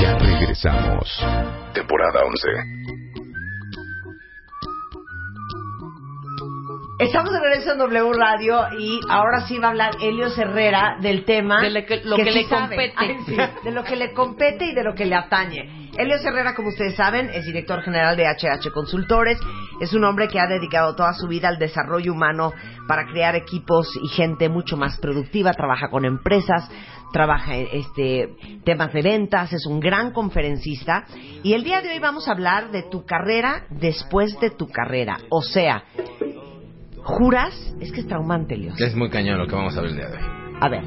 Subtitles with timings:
[0.00, 1.08] Ya regresamos.
[1.74, 2.85] Temporada 11.
[6.98, 11.26] Estamos de regreso en W Radio y ahora sí va a hablar Helio Herrera del
[11.26, 12.94] tema De lo que- lo que sí le compete.
[12.96, 15.90] Ay, sí, de lo que le compete y de lo que le atañe.
[15.98, 19.38] Helio Herrera, como ustedes saben, es director general de HH Consultores.
[19.80, 22.52] Es un hombre que ha dedicado toda su vida al desarrollo humano
[22.88, 25.52] para crear equipos y gente mucho más productiva.
[25.52, 26.70] Trabaja con empresas,
[27.12, 28.30] trabaja en este
[28.64, 31.04] temas de ventas, es un gran conferencista.
[31.42, 35.18] Y el día de hoy vamos a hablar de tu carrera después de tu carrera.
[35.28, 35.84] O sea,
[37.06, 38.80] juras, es que es traumante, Elios.
[38.80, 40.24] Es muy cañón lo que vamos a ver el día de hoy.
[40.60, 40.84] A ver,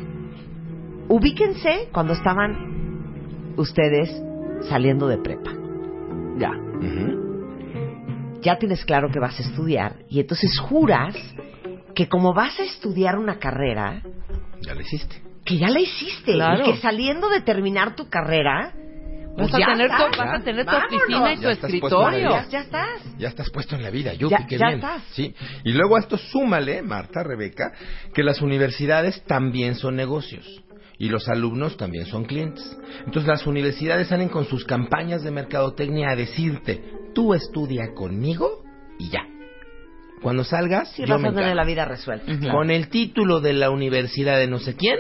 [1.08, 4.10] ubíquense cuando estaban ustedes
[4.70, 5.52] saliendo de prepa.
[6.38, 6.52] Ya.
[8.42, 11.16] Ya tienes claro que vas a estudiar y entonces juras
[11.96, 14.02] que como vas a estudiar una carrera,
[14.62, 15.22] Ya lo hiciste.
[15.46, 16.64] que ya la hiciste Claro.
[16.66, 18.74] y que saliendo de terminar tu carrera,
[19.36, 21.02] pues Vas a tener tu- vas a tener tu vámonos.
[21.04, 22.30] oficina y tu escritorio.
[22.32, 23.18] Ya, ya estás.
[23.18, 24.80] Ya estás puesto en la vida, Yupi, Ya- qué ya bien.
[24.80, 25.04] estás.
[25.12, 25.34] Sí.
[25.64, 27.72] Y luego a esto súmale, Marta, Rebeca,
[28.14, 30.62] que las universidades también son negocios.
[30.98, 32.78] Y los alumnos también son clientes.
[33.06, 36.84] Entonces las universidades salen con sus campañas de mercadotecnia a decirte,
[37.16, 38.64] tú estudia conmigo
[39.00, 39.22] y ya.
[40.22, 42.26] Cuando salgas, Sí, yo vas me a tener la vida resuelta.
[42.52, 44.98] Con el título de la universidad de no sé quién,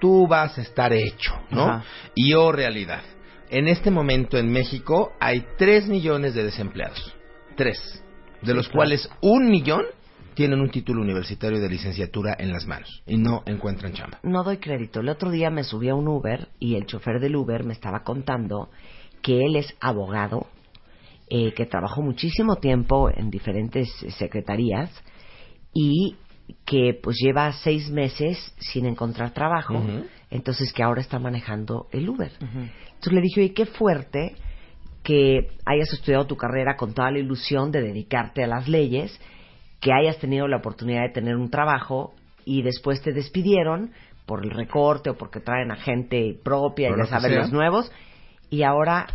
[0.00, 1.84] tú vas a estar hecho, ¿no?
[2.16, 3.02] Y o realidad.
[3.50, 7.16] En este momento en México hay 3 millones de desempleados.
[7.56, 8.04] 3.
[8.42, 9.86] De los cuales un millón
[10.34, 14.20] tienen un título universitario de licenciatura en las manos y no encuentran chamba.
[14.22, 15.00] no doy crédito.
[15.00, 18.04] El otro día me subí a un Uber y el chofer del Uber me estaba
[18.04, 18.70] contando
[19.20, 20.46] que él es abogado,
[21.28, 24.90] eh, que trabajó muchísimo tiempo en diferentes eh, secretarías
[25.74, 26.14] y
[26.64, 29.82] que pues lleva seis meses sin encontrar trabajo,
[30.30, 32.32] entonces que ahora está manejando el Uber.
[33.00, 34.34] Entonces le dije, oye, qué fuerte
[35.02, 39.18] que hayas estudiado tu carrera con toda la ilusión de dedicarte a las leyes,
[39.80, 42.12] que hayas tenido la oportunidad de tener un trabajo
[42.44, 43.92] y después te despidieron
[44.26, 47.30] por el recorte o porque traen a gente propia, Por ya sea.
[47.30, 47.90] los nuevos,
[48.50, 49.06] y ahora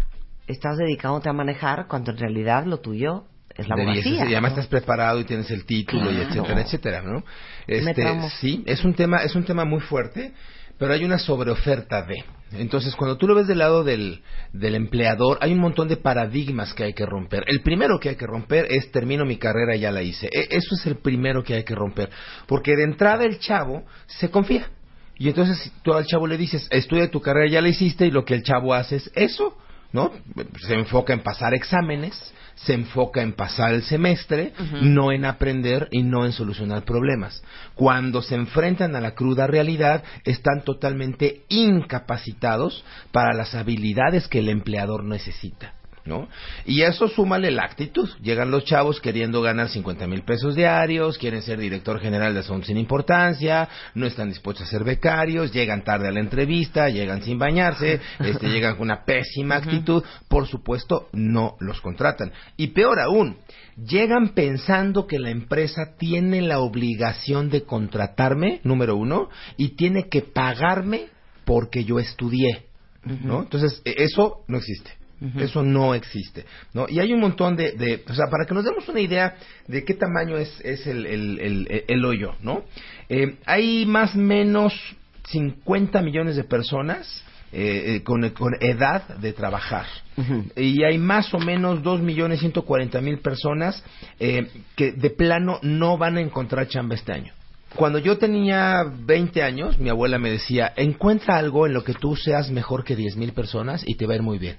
[0.48, 3.26] estás dedicándote a manejar cuando en realidad lo tuyo
[3.56, 4.26] es la abogacía.
[4.26, 7.24] y además estás preparado y tienes el título y etcétera, etcétera, ¿no?
[7.68, 10.34] Este, sí, es un tema, es un tema muy fuerte,
[10.80, 12.16] pero hay una sobreoferta de.
[12.54, 14.22] Entonces, cuando tú lo ves del lado del,
[14.54, 17.44] del empleador, hay un montón de paradigmas que hay que romper.
[17.48, 20.28] El primero que hay que romper es termino mi carrera ya la hice.
[20.28, 22.10] E- eso es el primero que hay que romper,
[22.48, 24.70] porque de entrada el chavo se confía.
[25.18, 28.26] Y entonces tú al chavo le dices, estudia tu carrera, ya la hiciste, y lo
[28.26, 29.58] que el chavo hace es eso,
[29.92, 30.12] ¿no?
[30.68, 36.04] Se enfoca en pasar exámenes, se enfoca en pasar el semestre, no en aprender y
[36.04, 37.44] no en solucionar problemas.
[37.76, 44.50] Cuando se enfrentan a la cruda realidad, están totalmente incapacitados para las habilidades que el
[44.50, 45.74] empleador necesita.
[46.06, 46.28] ¿No?
[46.66, 48.08] Y eso súmale la actitud.
[48.22, 52.68] Llegan los chavos queriendo ganar 50 mil pesos diarios, quieren ser director general de asuntos
[52.68, 57.40] sin importancia, no están dispuestos a ser becarios, llegan tarde a la entrevista, llegan sin
[57.40, 62.32] bañarse, este, llegan con una pésima actitud, por supuesto no los contratan.
[62.56, 63.38] Y peor aún,
[63.76, 70.22] llegan pensando que la empresa tiene la obligación de contratarme, número uno, y tiene que
[70.22, 71.08] pagarme
[71.46, 72.66] porque yo estudié.
[73.04, 73.44] ¿no?
[73.44, 74.92] Entonces, e- eso no existe.
[75.40, 76.88] Eso no existe, ¿no?
[76.90, 79.36] Y hay un montón de, de- o sea, para que nos demos una idea
[79.68, 82.64] de qué tamaño es, es el, el, el- el hoyo, ¿no?
[83.10, 84.74] Eh, hay más o menos
[85.30, 89.86] 50 millones de personas eh, eh, con, con edad de trabajar.
[90.58, 93.84] Y hay más o menos 2.140.000 personas
[94.20, 97.34] eh, que de plano no van a encontrar chamba este año.
[97.76, 102.16] Cuando yo tenía 20 años, mi abuela me decía, encuentra algo en lo que tú
[102.16, 104.58] seas mejor que 10.000 personas y te va a ir muy bien.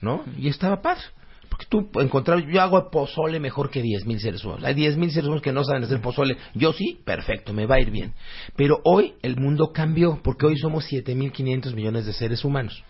[0.00, 0.24] ¿No?
[0.38, 1.02] Y estaba padre.
[1.48, 4.64] Porque tú encontrar, yo hago pozole mejor que 10.000 seres humanos.
[4.64, 6.36] Hay 10.000 seres humanos que no saben hacer pozole.
[6.54, 8.14] Yo sí, perfecto, me va a ir bien.
[8.56, 12.82] Pero hoy el mundo cambió porque hoy somos 7.500 millones de seres humanos.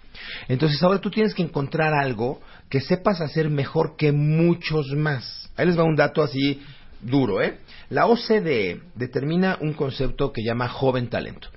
[0.47, 5.51] Entonces ahora tú tienes que encontrar algo que sepas hacer mejor que muchos más.
[5.57, 6.61] Ahí les va un dato así
[7.01, 7.59] duro, ¿eh?
[7.93, 11.49] La OCDE determina un concepto que llama joven talento.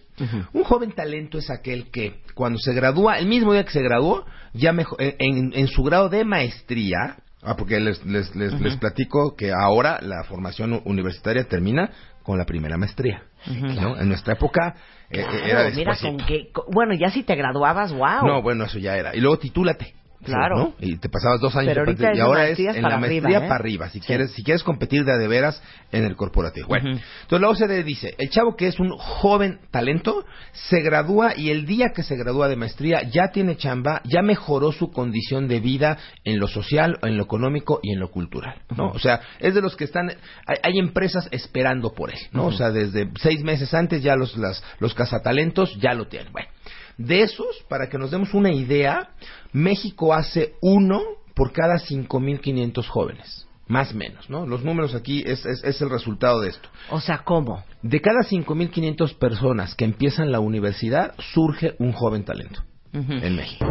[0.54, 4.26] Un joven talento es aquel que cuando se gradúa, el mismo día que se graduó,
[4.54, 8.78] ya mejo- en, en- en su grado de maestría, ah, porque les, les, les, les
[8.78, 11.90] platico que ahora la formación universitaria termina
[12.24, 13.24] con la primera maestría.
[13.48, 14.00] ¿no?
[14.00, 14.76] En nuestra época
[15.10, 18.26] eh, eh, era Claro, mira, con que, bueno, ya si te graduabas, wow.
[18.26, 19.16] No, bueno, eso ya era.
[19.16, 19.94] Y luego titúlate.
[20.26, 20.58] Claro.
[20.58, 20.74] ¿no?
[20.80, 23.42] Y te pasabas dos años Pero de y ahora es en la arriba, maestría ¿eh?
[23.42, 23.90] para arriba.
[23.90, 24.06] Si Sí.
[24.08, 25.62] quieres, si quieres competir de a de veras
[25.92, 26.68] en el corporativo.
[26.68, 27.00] Bueno, Ujú.
[27.24, 31.66] entonces la OCDE dice, el chavo que es un joven talento se gradúa y el
[31.66, 35.98] día que se gradúa de maestría ya tiene chamba, ya mejoró su condición de vida
[36.24, 38.90] en lo social, en lo económico y en lo cultural, ¿no?
[38.90, 40.10] O sea, es de los que están,
[40.46, 42.48] hay, hay empresas esperando por él, ¿no?
[42.48, 46.32] O sea, desde seis meses antes ya los las, los cazatalentos ya lo tienen.
[46.32, 46.50] Bueno,
[46.98, 49.10] de esos, para que nos demos una idea,
[49.54, 51.02] México hace uno
[51.34, 53.48] por cada 5.500 jóvenes.
[53.68, 54.46] Más o menos, ¿no?
[54.46, 56.70] Los números aquí es, es, es el resultado de esto.
[56.92, 57.64] O sea, ¿cómo?
[57.82, 62.64] De cada 5.500 personas que empiezan la universidad, surge un joven talento
[62.94, 63.66] en México.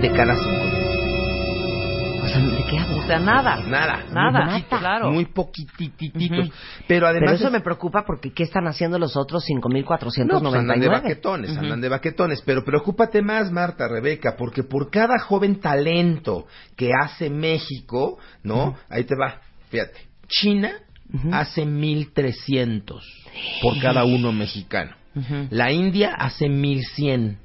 [0.00, 0.79] De cada 5.000.
[2.30, 2.98] O sea, ¿de qué hablas?
[2.98, 3.56] O sea, nada.
[3.66, 4.04] Nada.
[4.12, 5.10] Nada, Muy poquito, claro.
[5.10, 6.50] Muy poquitititos.
[6.86, 7.26] Pero además...
[7.30, 10.26] Pero eso es- me preocupa porque ¿qué están haciendo los otros 5.499?
[10.26, 12.42] No, pues andan de baquetones, andan de baquetones.
[12.42, 16.46] Pero preocúpate más, Marta, Rebeca, porque por cada joven talento
[16.76, 18.76] que hace México, ¿no?
[18.88, 19.40] Ahí te va,
[19.70, 19.98] fíjate.
[20.28, 20.72] China
[21.32, 23.00] hace 1.300
[23.62, 24.92] por cada uno mexicano.
[25.50, 27.36] La India hace 1.100.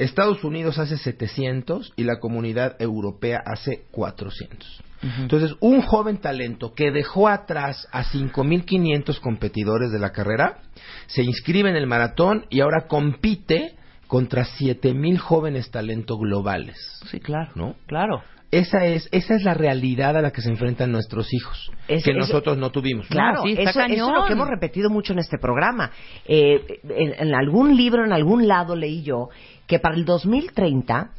[0.00, 4.82] Estados Unidos hace 700 y la comunidad europea hace 400.
[5.02, 10.58] Entonces, un joven talento que dejó atrás a 5.500 competidores de la carrera,
[11.06, 13.76] se inscribe en el maratón y ahora compite
[14.08, 16.76] contra 7.000 jóvenes talento globales.
[17.10, 17.52] Sí, claro.
[17.54, 17.76] ¿No?
[17.86, 18.22] Claro.
[18.50, 22.10] Esa es, esa es la realidad a la que se enfrentan nuestros hijos, Es- que
[22.10, 23.06] eso- nosotros no tuvimos.
[23.06, 25.92] Claro, No, sí, está eso, eso es lo que hemos repetido mucho en este programa.
[26.26, 29.28] Eh, en, en algún libro, en algún lado leí yo
[29.68, 31.10] que para el 2030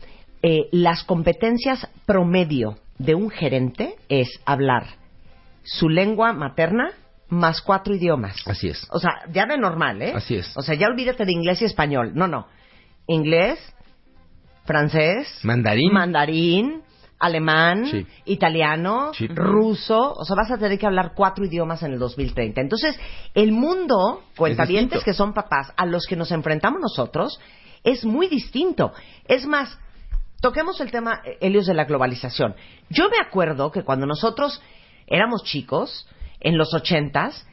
[0.44, 4.88] eh, las competencias promedio de un gerente es hablar
[5.64, 6.92] su lengua materna
[7.30, 8.36] más cuatro idiomas.
[8.46, 8.86] Así es.
[8.92, 10.12] O sea, ya de normal, ¿eh?
[10.14, 10.52] Así es.
[10.58, 12.12] O sea, ya olvídate de inglés y español.
[12.14, 12.48] No, no.
[13.08, 13.58] Inglés,
[14.66, 15.94] francés, Mandarín.
[15.94, 16.82] mandarín,
[17.22, 18.06] alemán, Sí.
[18.26, 19.28] italiano, Sí.
[19.28, 22.60] ruso, o sea, vas a tener que hablar cuatro idiomas en el 2030.
[22.62, 23.00] Entonces,
[23.36, 27.40] el mundo, cuentavientes que son papás, a los que nos enfrentamos nosotros,
[27.84, 28.92] es muy distinto.
[29.28, 29.78] Es más,
[30.42, 32.56] toquemos el tema, eh, Helios, de la globalización.
[32.90, 34.62] Yo me acuerdo que cuando nosotros
[35.08, 36.08] éramos chicos,
[36.40, 37.48] en los ochentas,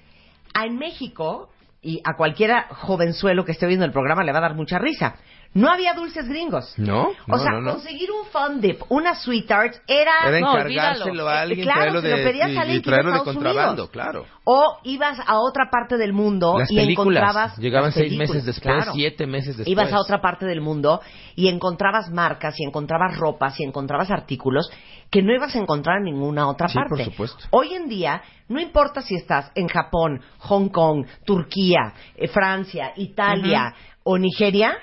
[0.55, 1.51] a- en México,
[1.83, 5.17] y a cualquiera jovenzuelo que esté viendo el programa le va a dar mucha risa,
[5.55, 6.73] no había dulces gringos.
[6.79, 7.73] No, O sea, no, no.
[7.73, 10.13] conseguir un fun dip, una sweetheart, era...
[10.27, 13.21] Era encargárselo a alguien, Eh, claro, se lo pedías y- a alguien y traerlo de
[13.25, 13.91] contrabando, Unidos.
[13.91, 14.27] claro.
[14.45, 17.59] O ibas a otra parte del mundo Las y películas encontrabas...
[17.59, 18.93] llegaban seis meses después, claro.
[18.95, 19.69] siete meses después.
[19.73, 21.01] Ibas a otra parte del mundo
[21.35, 24.71] y encontrabas marcas y encontrabas ropas y encontrabas artículos
[25.11, 26.89] que no ibas a encontrar en ninguna otra Sí, parte.
[26.91, 27.45] por supuesto.
[27.51, 33.75] Hoy en día, no importa si estás en Japón, Hong Kong, Turquía, eh, Francia, Italia
[34.05, 34.77] o Nigeria,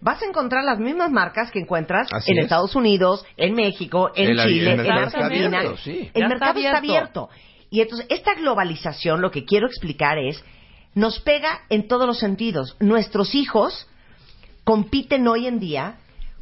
[0.00, 2.44] vas a encontrar las mismas marcas que encuentras Así en es.
[2.44, 5.58] Estados Unidos, en México, en El- el Chile, en Argentina.
[5.58, 6.10] abierto, sí.
[6.14, 7.28] El Ya mercado está abierto.
[7.70, 10.42] Y entonces, esta globalización, lo que quiero explicar es,
[10.94, 12.76] nos pega en todos los sentidos.
[12.80, 13.86] Nuestros hijos
[14.64, 15.96] compiten hoy en día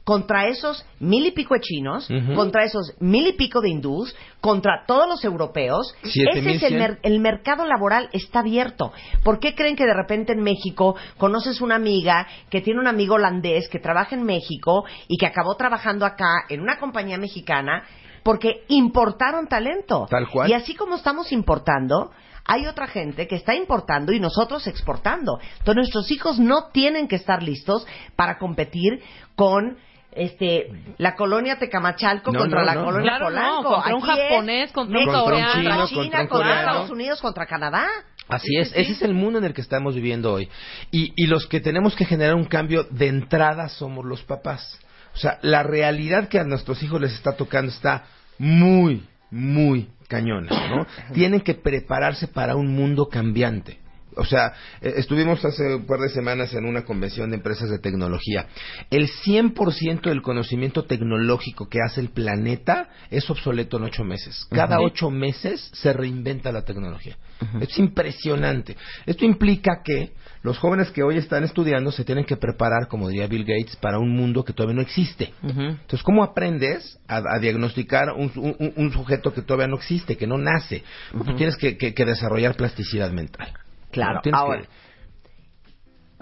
[0.08, 4.84] contra esos mil y pico de chinos, contra esos mil y pico de hindús, contra
[4.86, 5.94] todos los europeos.
[6.38, 8.90] Ese es el, mer- el mercado laboral está abierto.
[9.22, 13.16] ¿Por qué creen que de repente en México conoces una amiga que tiene un amigo
[13.16, 17.84] holandés que trabaja en México y que acabó trabajando acá en una compañía mexicana?
[18.22, 20.06] Porque importaron talento.
[20.08, 20.48] Tal cual.
[20.48, 22.12] Y así como estamos importando,
[22.46, 25.38] hay otra gente que está importando y nosotros exportando.
[25.58, 27.86] Entonces nuestros hijos no tienen que estar listos
[28.16, 29.02] para competir
[29.36, 29.76] con
[30.18, 33.74] este la colonia Tecamachalco No, contra no, la no, colonia Claro, no, Polanco.
[33.74, 35.52] contra un Aquí japonés, contra un México, coreano.
[35.52, 36.60] contra un China, chino, contra contra coreano.
[36.60, 37.86] Estados Unidos, contra Canadá.
[38.28, 40.48] Así es, ese es el mundo en el que estamos viviendo hoy.
[40.90, 44.78] Y, y los que tenemos que generar un cambio de entrada somos los papás.
[45.14, 48.04] O sea, la realidad que a nuestros hijos les está tocando está
[48.38, 50.86] muy, muy cañona, ¿no?
[51.14, 53.78] Tienen que prepararse para un mundo cambiante.
[54.18, 57.78] O sea, eh, estuvimos hace un par de semanas en una convención de empresas de
[57.78, 58.46] tecnología.
[58.90, 64.46] El 100% del conocimiento tecnológico que hace el planeta es obsoleto en ocho meses.
[64.50, 67.16] Cada ocho meses se reinventa la tecnología.
[67.60, 68.76] Es impresionante.
[69.06, 73.26] Esto implica que los jóvenes que hoy están estudiando se tienen que preparar, como diría
[73.26, 75.32] Bill Gates, para un mundo que todavía no existe.
[75.42, 80.26] Entonces, ¿cómo aprendes a, a diagnosticar un, un- un sujeto que todavía no existe, que
[80.26, 80.82] no nace?
[81.12, 83.52] Tú tienes que, que- que desarrollar plasticidad mental.
[83.90, 84.68] Claro, ahora, que-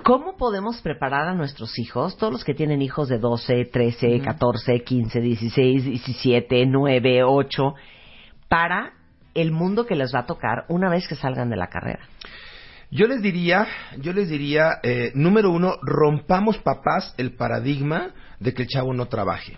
[0.02, 4.84] ¿Cómo podemos preparar a nuestros hijos, todos los que tienen hijos de 12, 13, 14,
[4.84, 7.74] 15, 16, 17, 9, 8,
[8.48, 8.92] para
[9.34, 12.00] el mundo que les va a tocar una vez que salgan de la carrera?
[12.90, 13.66] Yo les diría,
[13.98, 19.06] yo les diría, eh, número uno, rompamos papás el paradigma de que el chavo no
[19.06, 19.56] trabaje.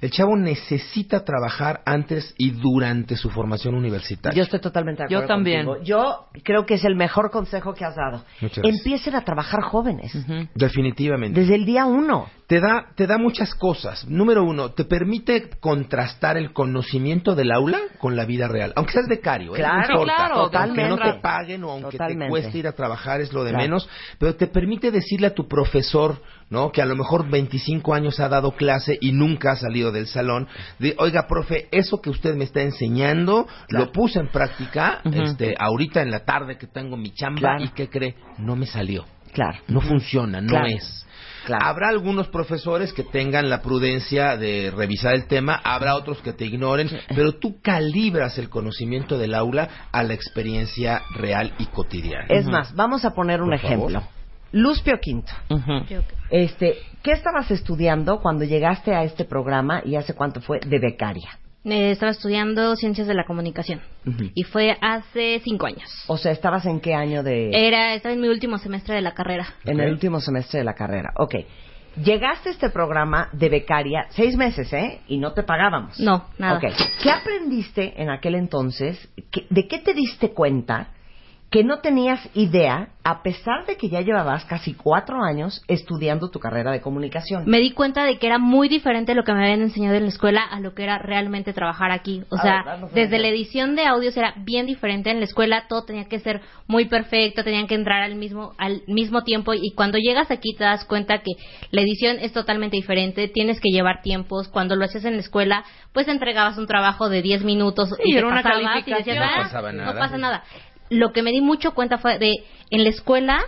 [0.00, 4.36] El chavo necesita trabajar antes y durante su formación universitaria.
[4.36, 5.22] Yo estoy totalmente de acuerdo.
[5.22, 5.66] Yo también.
[5.66, 5.84] contigo.
[5.84, 8.24] Yo creo que es el mejor consejo que has dado.
[8.40, 8.78] Muchas gracias.
[8.78, 10.12] Empiecen a trabajar jóvenes.
[10.54, 11.40] Definitivamente.
[11.40, 12.28] Desde el día uno.
[12.54, 14.06] Te da, te da muchas cosas.
[14.08, 18.72] Número uno, te permite contrastar el conocimiento del aula con la vida real.
[18.76, 19.58] Aunque seas becario, ¿eh?
[19.58, 20.14] Claro, no importa.
[20.14, 22.26] claro, Aunque no te paguen o aunque Totalmente.
[22.26, 23.64] te cueste ir a trabajar es lo de Claro.
[23.64, 23.88] menos,
[24.20, 26.70] pero te permite decirle a tu profesor, ¿no?
[26.70, 30.46] Que a lo mejor 25 años ha dado clase y nunca ha salido del salón,
[30.78, 33.86] de, oiga, profe, eso que usted me está enseñando, Claro.
[33.86, 37.88] lo puse en práctica, este, ahorita en la tarde que tengo mi chamba y ¿qué
[37.88, 38.14] cree?
[38.38, 39.06] No me salió.
[39.32, 39.58] Claro.
[39.66, 41.04] No funciona, no es.
[41.44, 41.64] Claro.
[41.66, 46.46] Habrá algunos profesores que tengan la prudencia de revisar el tema, habrá otros que te
[46.46, 52.26] ignoren, pero tú calibras el conocimiento del aula a la experiencia real y cotidiana.
[52.28, 53.90] Es más, vamos a poner un Por favor.
[53.90, 54.14] ejemplo.
[54.52, 55.32] Luz Pio Quinto.
[56.30, 61.38] Este, ¿qué estabas estudiando cuando llegaste a este programa y hace cuánto fue de becaria?
[61.64, 63.80] Eh, estaba estudiando ciencias de la comunicación
[64.34, 65.88] y fue hace cinco años.
[66.08, 67.50] O sea, ¿estabas en qué año de...?
[67.54, 69.46] Era, estaba en mi último semestre de la carrera.
[69.64, 71.12] En el último semestre de la carrera.
[71.16, 71.36] Ok.
[72.04, 75.00] Llegaste a este programa de becaria seis meses, ¿eh?
[75.06, 75.98] Y no te pagábamos.
[76.00, 76.58] No, nada.
[76.58, 76.64] Ok.
[77.02, 79.08] ¿Qué aprendiste en aquel entonces?
[79.30, 80.88] ¿Qué- ¿De qué te diste cuenta
[81.54, 86.40] que no tenías idea, a pesar de que ya llevabas casi cuatro años estudiando tu
[86.40, 87.44] carrera de comunicación?
[87.46, 90.08] Me di cuenta de que era muy diferente lo que me habían enseñado en la
[90.08, 92.24] escuela a lo que era realmente trabajar aquí.
[92.30, 95.12] O A sea, ver, desde la edición de audios era bien diferente.
[95.12, 98.82] En la escuela todo tenía que ser muy perfecto, tenían que entrar al mismo, al
[98.88, 99.54] mismo tiempo.
[99.54, 101.34] Y cuando llegas aquí te das cuenta que
[101.70, 103.28] la edición es totalmente diferente.
[103.28, 104.48] Tienes que llevar tiempos.
[104.48, 108.12] Cuando lo hacías en la escuela, pues entregabas un trabajo de 10 minutos Sí, y
[108.14, 110.00] te era una pasabas y decías, No "Ah, pasaba no nada".
[110.00, 110.42] pasa nada.
[110.98, 112.32] Lo que me di mucho cuenta fue de,
[112.70, 113.40] en la escuela,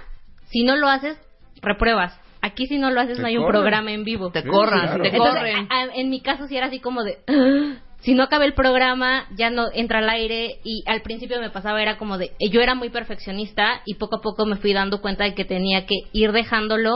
[0.49, 1.17] si no lo haces,
[1.63, 2.19] repruebas.
[2.43, 4.31] Aquí si no lo haces Te no hay un programa en vivo.
[4.31, 5.03] Te Sí, corran, claro.
[5.03, 5.67] te Entonces, corren.
[5.71, 8.55] a- a- en mi caso sí era así como de, "Ah, si no acaba el
[8.55, 12.61] programa, ya no entra al aire y al principio me pasaba, era como de, yo
[12.61, 15.95] era muy perfeccionista y poco a poco me fui dando cuenta de que tenía que
[16.13, 16.93] ir dejándolo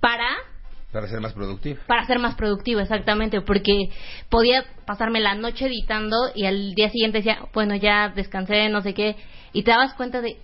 [0.00, 0.28] para
[0.94, 1.80] Para ser más productivo.
[1.88, 3.90] para ser más productivo, exactamente, porque
[4.28, 8.94] podía pasarme la noche editando y al día siguiente decía, bueno, ya descansé, no sé
[8.94, 9.16] qué,
[9.52, 10.36] y te dabas cuenta de,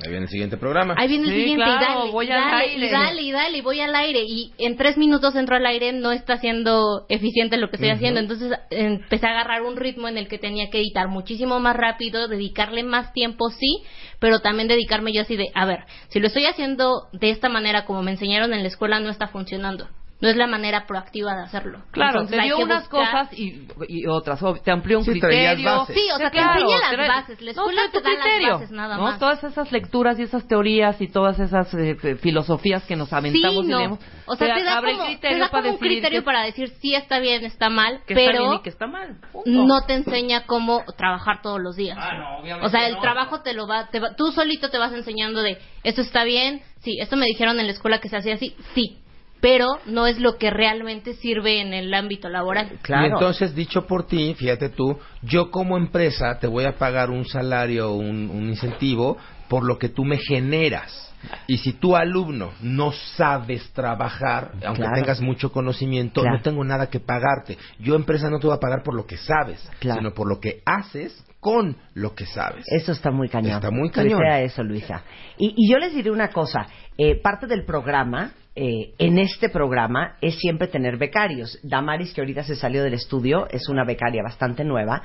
[0.00, 0.94] Ahí viene el siguiente programa.
[0.96, 2.86] Ahí viene el Sí, siguiente claro, y dale, voy y al dale, aire.
[2.86, 4.20] y dale, y dale, y voy al aire.
[4.26, 8.18] Y en tres minutos entro al aire, no está siendo eficiente lo que estoy haciendo.
[8.18, 12.26] Entonces empecé a agarrar un ritmo en el que tenía que editar muchísimo más rápido,
[12.26, 13.82] dedicarle más tiempo, sí,
[14.18, 17.84] pero también dedicarme yo así de, a ver, si lo estoy haciendo de esta manera
[17.84, 19.88] como me enseñaron en la escuela, no está funcionando.
[20.22, 21.82] No es la manera proactiva de hacerlo.
[21.90, 24.40] Claro, Entonces, te hay dio unas buscar- cosas y, y otras.
[24.42, 25.64] o Te amplió un Sí, criterio.
[25.78, 25.96] bases.
[25.96, 27.42] Sí, o sea, te claro, enseña las trae- bases.
[27.42, 29.02] La escuela trae te da las bases nada ¿no?
[29.02, 29.18] más.
[29.18, 33.64] Todas esas lecturas y esas teorías y todas esas eh, eh, filosofías que nos aventamos
[33.64, 33.78] sí, y no.
[33.80, 33.98] leemos.
[34.26, 36.68] O sea, te da abre como, te criterio da para como un criterio para decir
[36.80, 39.16] si está bien, está mal, que está pero bien y que está mal.
[39.32, 39.50] punto.
[39.50, 41.98] no te enseña cómo trabajar todos los días.
[42.00, 43.00] Ah, no, obviamente o sea, el no.
[43.00, 46.62] trabajo te lo va, te va- tú solito te vas enseñando de esto está bien,
[46.78, 48.98] sí, esto me dijeron en la escuela que se hacía así, sí,
[49.42, 52.78] pero no es lo que realmente sirve en el ámbito laboral.
[52.80, 53.08] Claro.
[53.08, 57.26] Y entonces, dicho por ti, fíjate tú, yo como empresa te voy a pagar un
[57.26, 59.18] salario, un, un incentivo,
[59.48, 61.11] por lo que tú me generas.
[61.46, 64.94] Y si tu alumno no sabes trabajar, aunque Claro.
[64.96, 66.36] tengas mucho conocimiento, Claro.
[66.36, 67.58] no tengo nada que pagarte.
[67.78, 70.00] Yo empresa no te voy a pagar por lo que sabes, Claro.
[70.00, 72.64] sino por lo que haces con lo que sabes.
[72.68, 73.52] Eso está muy cañón.
[73.56, 74.20] Está muy cañón.
[74.20, 75.02] sea eso, Luisa.
[75.38, 76.66] Y, y yo les diré una cosa.
[76.98, 81.58] eh, parte del programa, eh, en este programa, es siempre tener becarios.
[81.62, 85.02] Damaris, que ahorita se salió del estudio, es una becaria bastante nueva,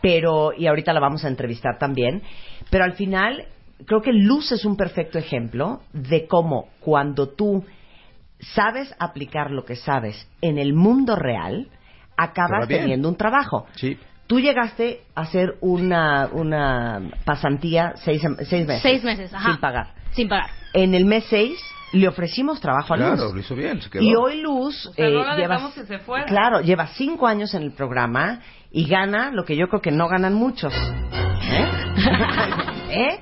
[0.00, 2.22] pero, y ahorita la vamos a entrevistar también.
[2.70, 3.44] Pero al final,
[3.84, 7.64] creo que Luz es un perfecto ejemplo de cómo cuando tú
[8.38, 11.68] sabes aplicar lo que sabes en el mundo real,
[12.16, 13.66] acabas teniendo un trabajo.
[13.74, 13.98] Sí.
[14.26, 18.82] Tú llegaste a hacer una, una pasantía seis, seis meses.
[18.82, 19.50] Seis meses, ajá.
[19.50, 19.94] Sin pagar.
[20.12, 20.50] Sin pagar.
[20.72, 21.58] En el mes seis
[21.92, 23.06] le ofrecimos trabajo a Luz.
[23.06, 24.02] Claro, lo hizo bien, se quedó.
[24.02, 26.26] Y hoy Luz O sea, eh, no la lleva, dejamos que se fuera.
[26.26, 30.08] claro, lleva cinco años en el programa y gana lo que yo creo que no
[30.08, 30.72] ganan muchos.
[30.74, 31.68] ¿Eh?
[32.90, 33.20] ¿Eh?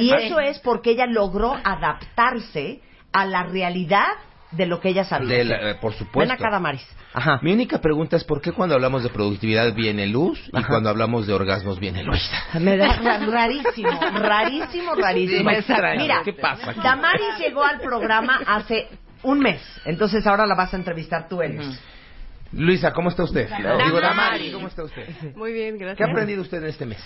[0.00, 2.80] Y Es- eso es porque ella logró adaptarse
[3.12, 4.06] a la realidad
[4.50, 5.28] de lo que ella sabía.
[5.36, 6.18] De la- eh, por supuesto.
[6.20, 6.86] Ven acá, Damaris.
[7.12, 7.38] Ajá.
[7.42, 10.66] Mi única pregunta es por qué cuando hablamos de productividad viene luz y Ajá.
[10.68, 12.18] cuando hablamos de orgasmos viene luz.
[12.60, 15.50] Me da ra- rarísimo, rarísimo, rarísimo.
[15.50, 15.72] Sí.
[15.98, 16.80] Mira, ¿Qué pasa aquí?
[16.82, 18.88] Damaris llegó al programa hace
[19.22, 21.80] un mes, entonces ahora la vas a entrevistar tú, Elios.
[22.56, 23.48] Luisa, ¿cómo está usted?
[23.48, 23.86] Damaris.
[23.86, 25.34] Digo, Damaris, ¿cómo está usted?
[25.34, 25.98] Muy bien, gracias.
[25.98, 26.98] ¿Qué ha aprendido usted en este mes?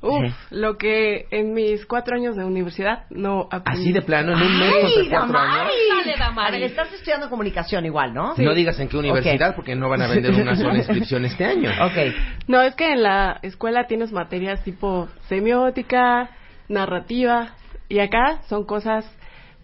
[0.00, 3.82] Uf, lo que en mis cuatro años de universidad no aprendí.
[3.82, 5.54] Así de plano, en un mes ¡Ay, cuatro años.
[5.54, 6.18] Damaris!
[6.18, 8.34] Dale, A ver, estás estudiando comunicación igual, ¿no?
[8.36, 11.70] No digas en qué universidad porque no van a vender una sola inscripción este año.
[11.84, 12.14] Ok.
[12.46, 16.30] No, es que en la escuela tienes materias tipo semiótica,
[16.68, 17.54] narrativa,
[17.88, 19.04] y acá son cosas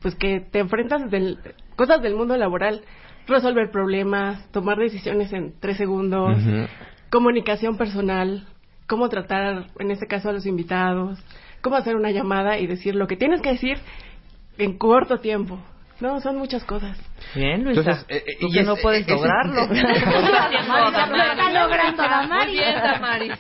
[0.00, 1.38] pues que te enfrentas del,
[1.76, 2.82] cosas del mundo laboral,
[3.26, 6.36] resolver problemas, tomar decisiones en tres segundos,
[7.10, 8.46] comunicación personal,
[8.86, 11.18] cómo tratar, en este caso, a los invitados,
[11.62, 13.78] cómo hacer una llamada y decir lo que tienes que decir
[14.58, 15.58] en corto tiempo.
[16.00, 16.96] No, son muchas cosas.
[17.34, 17.80] Bien, Luisa.
[17.80, 19.66] Entonces, eh, eh, Tú y que es- no puedes es- lograrlo.
[19.66, 22.46] Lo está logrando Damaris.
[22.46, 23.32] Muy bien, Damaris.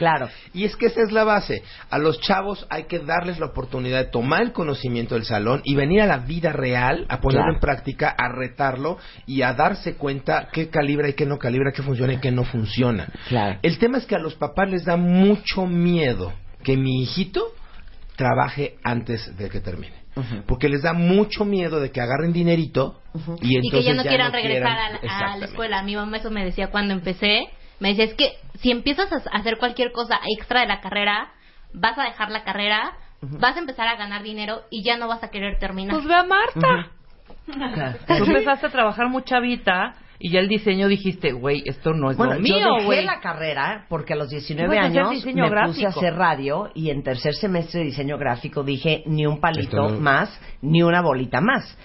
[0.00, 0.28] Claro.
[0.54, 1.62] Y es que esa es la base.
[1.90, 5.74] A los chavos hay que darles la oportunidad de tomar el conocimiento del salón y
[5.74, 7.54] venir a la vida real, a ponerlo Claro.
[7.54, 11.82] en práctica, a retarlo y a darse cuenta qué calibra y qué no calibra, qué
[11.82, 13.08] funciona y qué no funciona.
[13.28, 13.58] Claro.
[13.62, 16.32] El tema es que a los papás les da mucho miedo
[16.64, 17.44] que mi hijito
[18.16, 20.00] trabaje antes de que termine.
[20.46, 23.00] Porque les da mucho miedo de que agarren dinerito
[23.40, 25.82] y y entonces que ya no quieran no regresar quieran- a, la- a la escuela.
[25.82, 27.48] Mi mamá eso me decía cuando empecé.
[27.80, 31.32] Me decía, es que si empiezas a hacer cualquier cosa extra de la carrera,
[31.72, 35.22] vas a dejar la carrera, vas a empezar a ganar dinero y ya no vas
[35.24, 35.94] a querer terminar.
[35.94, 36.90] Pues ve a Marta.
[37.46, 37.98] Claro.
[38.06, 42.16] Tú empezaste a trabajar muy chavita y ya el diseño dijiste, güey, esto no es
[42.16, 43.04] Bueno, lo yo mío, dejé güey.
[43.04, 45.72] la carrera porque a los 19 Ibas a hacer años me gráfico.
[45.74, 49.88] puse a hacer radio y en tercer semestre de diseño gráfico dije ni un palito
[49.88, 51.76] no- más, ni una bolita más.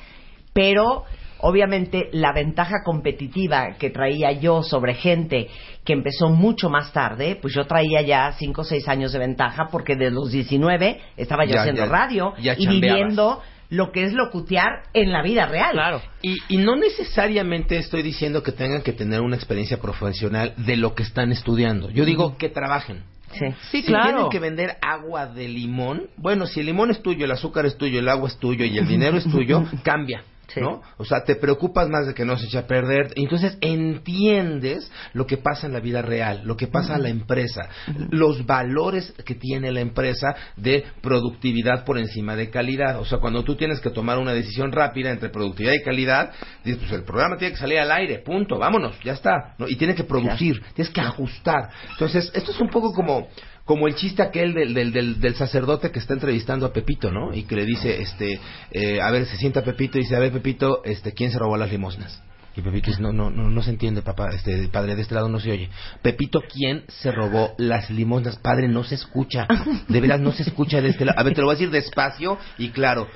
[0.54, 1.06] Pero
[1.40, 5.48] obviamente la ventaja competitiva que traía yo sobre gente
[5.84, 9.68] que empezó mucho más tarde, pues yo traía ya 5 o 6 años de ventaja
[9.72, 14.04] porque de los 19 estaba yo Ya, haciendo ya, radio ya y viviendo lo que
[14.04, 15.72] es locutear en la vida real.
[15.74, 16.02] Claro.
[16.22, 20.94] Y, y no necesariamente estoy diciendo que tengan que tener una experiencia profesional de lo
[20.94, 21.90] que están estudiando.
[21.90, 23.04] Yo digo que trabajen.
[23.34, 23.46] Sí.
[23.72, 24.06] Sí, si claro.
[24.06, 27.78] tienen que vender agua de limón, bueno, si el limón es tuyo, el azúcar es
[27.78, 30.24] tuyo, el agua es tuyo y el dinero es tuyo, cambia.
[30.48, 30.62] Sí.
[30.62, 30.82] ¿No?
[30.98, 33.14] O sea, te preocupas más de que no se eche a perder.
[33.16, 37.70] Entonces entiendes lo que pasa en la vida real, lo que pasa en la empresa,
[38.10, 43.00] los valores que tiene la empresa de productividad por encima de calidad.
[43.00, 46.32] O sea, cuando tú tienes que tomar una decisión rápida entre productividad y calidad,
[46.64, 49.56] dices, pues el programa tiene que salir al aire, punto, vámonos, ya está.
[49.58, 49.68] ¿no?
[49.68, 51.70] Y tiene que producir, tienes que ajustar.
[51.92, 53.28] Entonces, esto es un poco como
[53.66, 57.34] como el chiste aquel del, del, del, del sacerdote que está entrevistando a Pepito, ¿no?
[57.34, 58.40] Y que le dice, este,
[58.72, 61.58] eh, a ver, se sienta Pepito y dice, a ver, Pepito, este, ¿quién se robó
[61.58, 62.22] las limosnas?
[62.56, 65.30] Y Pepito dice, no, no, no, no se entiende, papá, este, padre, de este lado
[65.30, 65.70] no se oye.
[66.04, 68.38] Pepito, ¿quién se robó las limosnas?
[68.38, 69.48] Padre, no se escucha,
[69.90, 71.20] de veras no se escucha de este lado.
[71.20, 73.08] A ver, te lo voy a decir despacio y claro.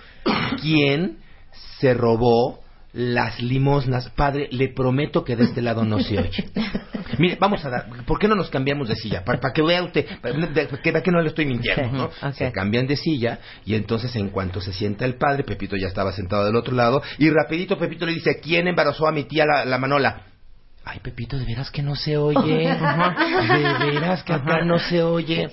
[0.62, 1.20] ¿Quién
[1.80, 2.60] se robó
[2.94, 4.10] las limosnas?
[4.10, 6.50] Padre, le prometo que de este lado no se oye.
[7.18, 9.24] Mire, vamos a dar, ¿por qué no nos cambiamos de silla?
[9.24, 12.34] Para, para que vea usted, para que vea que no le estoy mintiendo, ¿no?
[12.34, 16.14] Se cambian de silla y entonces en cuanto se sienta el padre, Pepito ya estaba
[16.14, 19.66] sentado del otro lado y rapidito Pepito le dice, ¿quién embarazó a mi tía la,
[19.66, 20.24] la Manola?
[20.86, 22.68] Ay, Pepito, de veras que no se oye.
[22.68, 25.50] De veras que acá no se oye.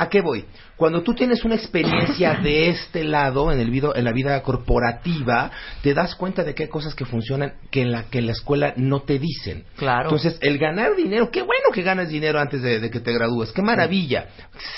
[0.00, 0.46] ¿A qué voy?
[0.76, 5.50] Cuando tú tienes una experiencia de este lado en el video, en la vida corporativa,
[5.82, 8.32] te das cuenta de que hay cosas que funcionan que en la que en la
[8.32, 9.64] escuela no te dicen.
[9.76, 10.04] Claro.
[10.04, 13.52] Entonces, el ganar dinero, qué bueno que ganas dinero antes de, de que te gradúes,
[13.52, 14.28] qué maravilla.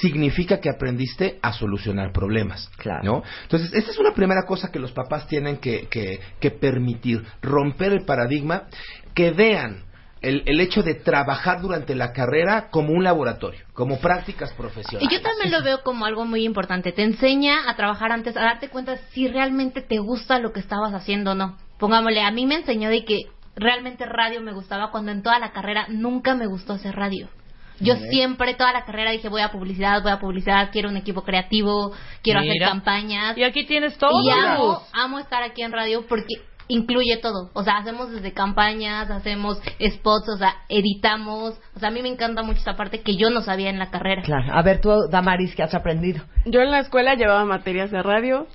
[0.00, 2.68] Significa que aprendiste a solucionar problemas.
[2.76, 3.04] Claro.
[3.04, 3.22] ¿no?
[3.44, 7.92] Entonces, esta es una primera cosa que los papás tienen que, que, que permitir, romper
[7.92, 8.64] el paradigma,
[9.14, 9.84] que vean
[10.22, 15.08] el, el hecho de trabajar durante la carrera como un laboratorio, como prácticas profesionales.
[15.10, 16.92] Y yo también lo veo como algo muy importante.
[16.92, 20.94] Te enseña a trabajar antes, a darte cuenta si realmente te gusta lo que estabas
[20.94, 21.58] haciendo o no.
[21.78, 23.22] Pongámosle, a mí me enseñó de que
[23.56, 27.28] realmente radio me gustaba cuando en toda la carrera nunca me gustó hacer radio.
[27.80, 31.22] Yo siempre, toda la carrera dije, voy a publicidad, voy a publicidad, quiero un equipo
[31.22, 32.52] creativo, quiero Mira.
[32.52, 33.36] hacer campañas.
[33.36, 34.12] Y aquí tienes todo.
[34.22, 36.34] Y amo, amo estar aquí en radio porque
[36.72, 37.50] incluye todo.
[37.52, 41.60] O sea, hacemos desde campañas, hacemos spots, o sea, editamos.
[41.76, 43.90] O sea, a mí me encanta mucho esta parte que yo no sabía en la
[43.90, 44.22] carrera.
[44.22, 44.52] Claro.
[44.52, 46.22] A ver, tú, Damaris, ¿qué has aprendido?
[46.46, 48.46] Yo en la escuela llevaba materias de radio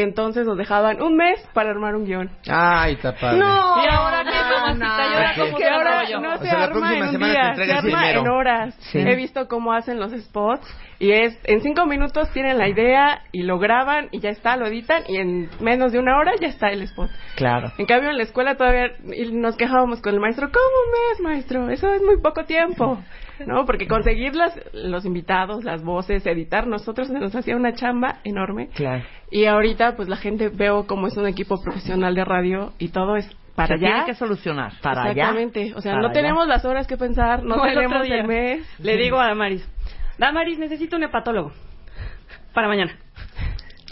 [0.00, 2.30] entonces nos dejaban un mes para armar un guion.
[2.48, 3.38] Ay, está padre.
[3.38, 3.46] No,
[3.84, 4.86] ¿Y ahora qué, no, mamacita?
[4.86, 5.10] no.
[5.10, 5.40] ¿Y ahora ¿Qué?
[5.40, 7.62] cómo Que se ahora no O se sea, la arma próxima en un día, se
[7.72, 8.20] arma primero.
[8.20, 8.74] en horas.
[8.92, 8.98] Sí.
[8.98, 10.66] He visto cómo hacen los spots
[11.00, 14.66] y es en cinco minutos tienen la idea y lo graban y ya está, lo
[14.66, 17.10] editan y en menos de una hora ya está el spot.
[17.36, 17.70] Claro.
[17.78, 21.20] En cambio en la escuela todavía y nos quejábamos con el maestro, ¿cómo un mes,
[21.20, 21.70] maestro?
[21.70, 22.98] Eso es muy poco tiempo.
[23.46, 23.64] ¿No?
[23.66, 28.68] Porque conseguir las, los invitados, las voces, editar, nosotros se nos hacía una chamba enorme.
[28.74, 29.04] Claro.
[29.30, 33.16] Y ahorita pues la gente veo como es un equipo profesional de radio y todo
[33.16, 34.04] es para Se tiene allá.
[34.06, 34.72] que solucionar.
[34.82, 35.10] Para allá.
[35.12, 35.72] Exactamente.
[35.74, 36.12] O sea, no allá.
[36.12, 38.66] tenemos las horas que pensar, no, tenemos el mes.
[38.80, 39.68] Le digo a Damaris,
[40.18, 41.52] Damaris, necesito un hepatólogo
[42.54, 42.96] para mañana.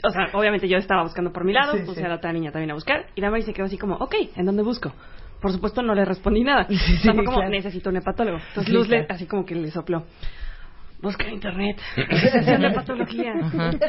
[0.05, 2.05] O sea, obviamente yo estaba buscando por mi lado, Sí, puse sí.
[2.07, 4.47] a la otra niña también a buscar, y Damaris se quedó así como, ok, ¿en
[4.47, 4.93] dónde busco?
[5.41, 6.67] Por supuesto no le respondí nada.
[6.69, 7.51] Sí, sí, o sea, fue como, claro.
[7.51, 8.39] necesito un hepatólogo.
[8.49, 10.05] Entonces Luz le, así como que le sopló.
[11.03, 11.79] Busca en internet.
[12.11, 13.33] Asociación de patología.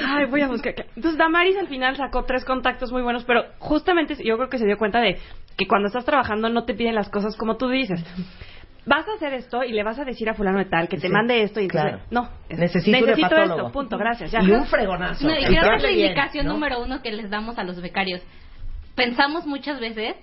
[0.06, 0.74] Ay, voy a buscar.
[0.96, 4.66] Entonces Damaris al final sacó tres contactos muy buenos, pero justamente yo creo que se
[4.66, 5.18] dio cuenta de
[5.56, 8.04] que cuando estás trabajando no te piden las cosas como tú dices.
[8.86, 11.08] Vas a hacer esto y le vas a decir a fulano de tal que te
[11.08, 12.04] Sí, mande esto y entonces, claro.
[12.12, 13.56] no, es- Necesito un hepatólogo.
[13.68, 14.42] esto, punto, gracias, ya.
[14.42, 15.28] Y un fregonazo.
[15.28, 16.54] No, y creo que es la indicación ¿no?
[16.54, 18.22] número uno que les damos a los becarios.
[18.96, 20.16] Pensamos muchas veces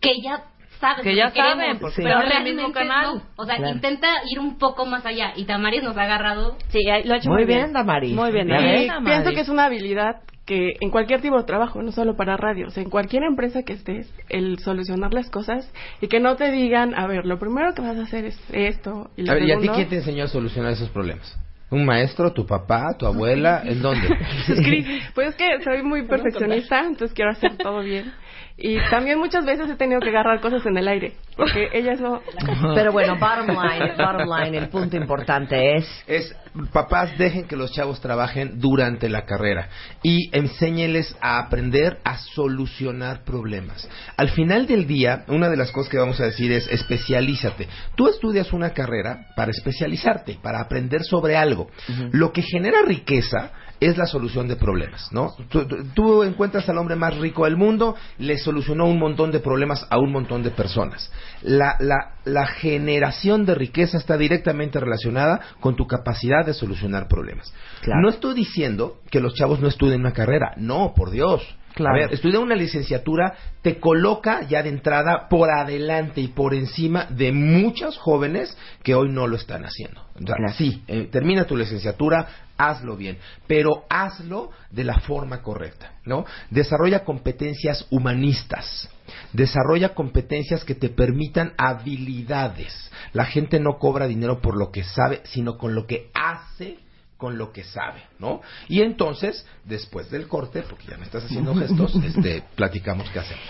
[0.00, 0.44] que ya
[0.80, 3.14] saben Que ya queremos, saben, porque pero en el realmente mismo canal.
[3.16, 3.22] no.
[3.36, 3.74] O sea, Claro.
[3.74, 5.32] intenta ir un poco más allá.
[5.36, 6.56] Y Tamaris nos ha agarrado.
[6.68, 8.14] Sí, lo ha hecho Muy muy, bien, Damaris.
[8.14, 8.90] Muy bien, Damaris.
[9.04, 12.66] pienso que es una habilidad que en cualquier tipo de trabajo, no solo para radio,
[12.66, 16.50] o sea, en cualquier empresa que estés, el solucionar las cosas y que no te
[16.50, 19.44] digan, a ver, lo primero que vas a hacer es esto y lo A ver,
[19.44, 21.38] ¿y a ti segundo- quién te enseñó a solucionar esos problemas?
[21.70, 23.62] ¿Un maestro, tu papá, tu abuela?
[23.64, 24.08] ¿En dónde?
[25.14, 28.12] Pues es que soy muy perfeccionista, entonces quiero hacer todo bien.
[28.62, 32.20] Y también muchas veces he tenido que agarrar cosas en el aire, porque ellas no...
[32.74, 36.36] Pero bueno, bottom line, bottom line, el punto importante es es
[36.72, 39.68] papás dejen que los chavos trabajen durante la carrera
[40.02, 43.88] y enséñeles a aprender a solucionar problemas.
[44.16, 47.68] Al final del día, una de las cosas que vamos a decir es especialízate.
[47.94, 51.70] Tú estudias una carrera para especializarte, para aprender sobre algo.
[52.10, 55.34] Lo que genera riqueza es la solución de problemas, ¿no?
[55.48, 59.86] Tú, tú- encuentras al hombre más rico del mundo, le solucionó un montón de problemas
[59.90, 61.10] a un montón de personas.
[61.42, 67.52] La, la, la generación de riqueza está directamente relacionada con tu capacidad de solucionar problemas.
[67.80, 68.02] Claro.
[68.02, 71.42] No estoy diciendo que los chavos no estudien una carrera, no, por Dios.
[71.74, 71.96] Claro.
[71.96, 77.06] A ver, estudiar una licenciatura te coloca ya de entrada por adelante y por encima
[77.06, 80.02] de muchos jóvenes que hoy no lo están haciendo.
[80.14, 80.52] O sea, Claro.
[80.54, 86.24] Sí, eh, termina tu licenciatura, hazlo bien, pero hazlo de la forma correcta, ¿no?
[86.50, 88.88] Desarrolla competencias humanistas,
[89.32, 92.90] desarrolla competencias que te permitan habilidades.
[93.12, 96.78] La gente no cobra dinero por lo que sabe, sino con lo que hace
[97.20, 98.40] con lo que sabe, ¿no?
[98.66, 103.44] Y entonces, después del corte, porque ya me estás haciendo gestos, este, platicamos qué hacemos.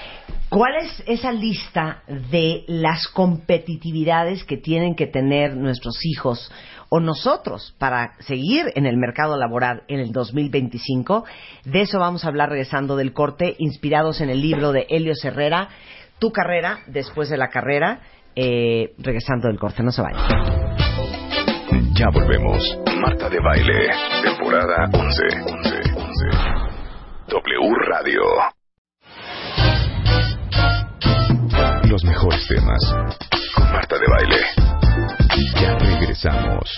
[0.48, 6.50] ¿Cuál es esa lista de las competitividades que tienen que tener nuestros hijos
[6.88, 11.24] o nosotros para seguir en el mercado laboral en el 2025?
[11.64, 15.68] De eso vamos a hablar regresando del corte, inspirados en el libro de Helio Herrera,
[16.18, 18.00] Tu carrera después de la carrera,
[18.34, 19.84] eh, regresando del corte.
[19.84, 20.69] No se vayan.
[21.70, 22.78] Ya volvemos.
[23.00, 23.90] Marta de Baile,
[24.22, 25.22] temporada 11.
[25.46, 26.26] 11, 11.
[27.28, 28.22] W Radio.
[31.84, 32.94] Los mejores temas.
[33.54, 35.29] Con Marta de Baile.
[35.40, 36.68] Ya regresamos.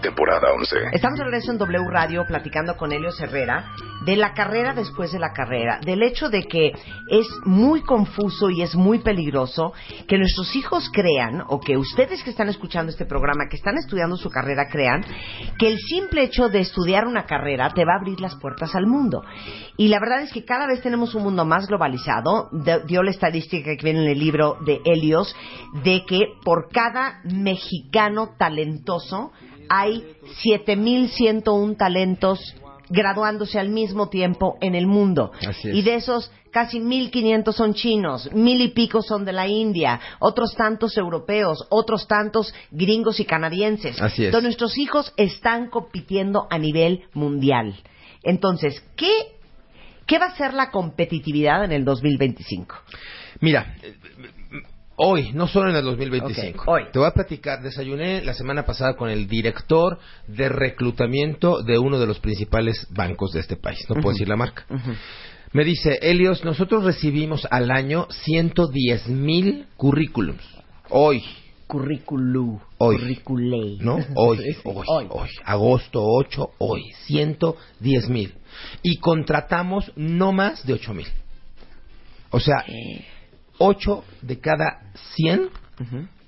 [0.00, 0.76] Temporada 11.
[0.92, 3.66] Estamos de regreso en W Radio platicando con Helio Herrera
[4.06, 6.68] de la carrera después de la carrera, del hecho de que
[7.10, 9.72] es muy confuso y es muy peligroso
[10.06, 14.16] que nuestros hijos crean, o que ustedes que están escuchando este programa, que están estudiando
[14.16, 15.04] su carrera, crean
[15.58, 18.86] que el simple hecho de estudiar una carrera te va a abrir las puertas al
[18.86, 19.22] mundo.
[19.76, 22.48] Y la verdad es que cada vez tenemos un mundo más globalizado.
[22.52, 25.34] De- dio la estadística que viene en el libro de Helios
[25.82, 27.97] de que por cada mexicano
[28.38, 29.32] talentoso
[29.68, 30.04] hay
[30.44, 32.54] 7.101 talentos
[32.90, 35.30] graduándose al mismo tiempo en el mundo.
[35.64, 40.54] Y de esos, casi 1.500 son chinos, mil y pico son de la India, otros
[40.54, 44.00] tantos europeos, otros tantos gringos y canadienses.
[44.00, 44.28] Así es.
[44.28, 47.74] Entonces, nuestros hijos están compitiendo a nivel mundial.
[48.22, 49.12] Entonces, ¿qué,
[50.06, 52.74] qué va a ser la competitividad en el 2025?
[53.40, 53.76] Mira,
[54.98, 56.62] hoy, no solo en el 2025.
[56.62, 56.82] Ok, hoy.
[56.92, 57.62] Te voy a platicar.
[57.62, 63.32] Desayuné la semana pasada con el director de reclutamiento de uno de los principales bancos
[63.32, 63.78] de este país.
[63.88, 64.64] No puedo decir la marca.
[65.52, 70.42] Me dice, Helios, nosotros recibimos al año 110 mil currículums.
[70.90, 71.24] Hoy.
[71.66, 72.60] Currículum.
[72.78, 72.96] Hoy.
[72.96, 73.76] Curriculé.
[73.80, 73.98] ¿no?
[74.14, 75.06] Hoy, Sí, sí, hoy, hoy.
[75.10, 78.34] hoy, agosto 8, hoy, 110 mil.
[78.82, 81.06] Y contratamos no más de 8 mil.
[82.30, 82.64] O sea,
[83.58, 85.50] 8 de cada 100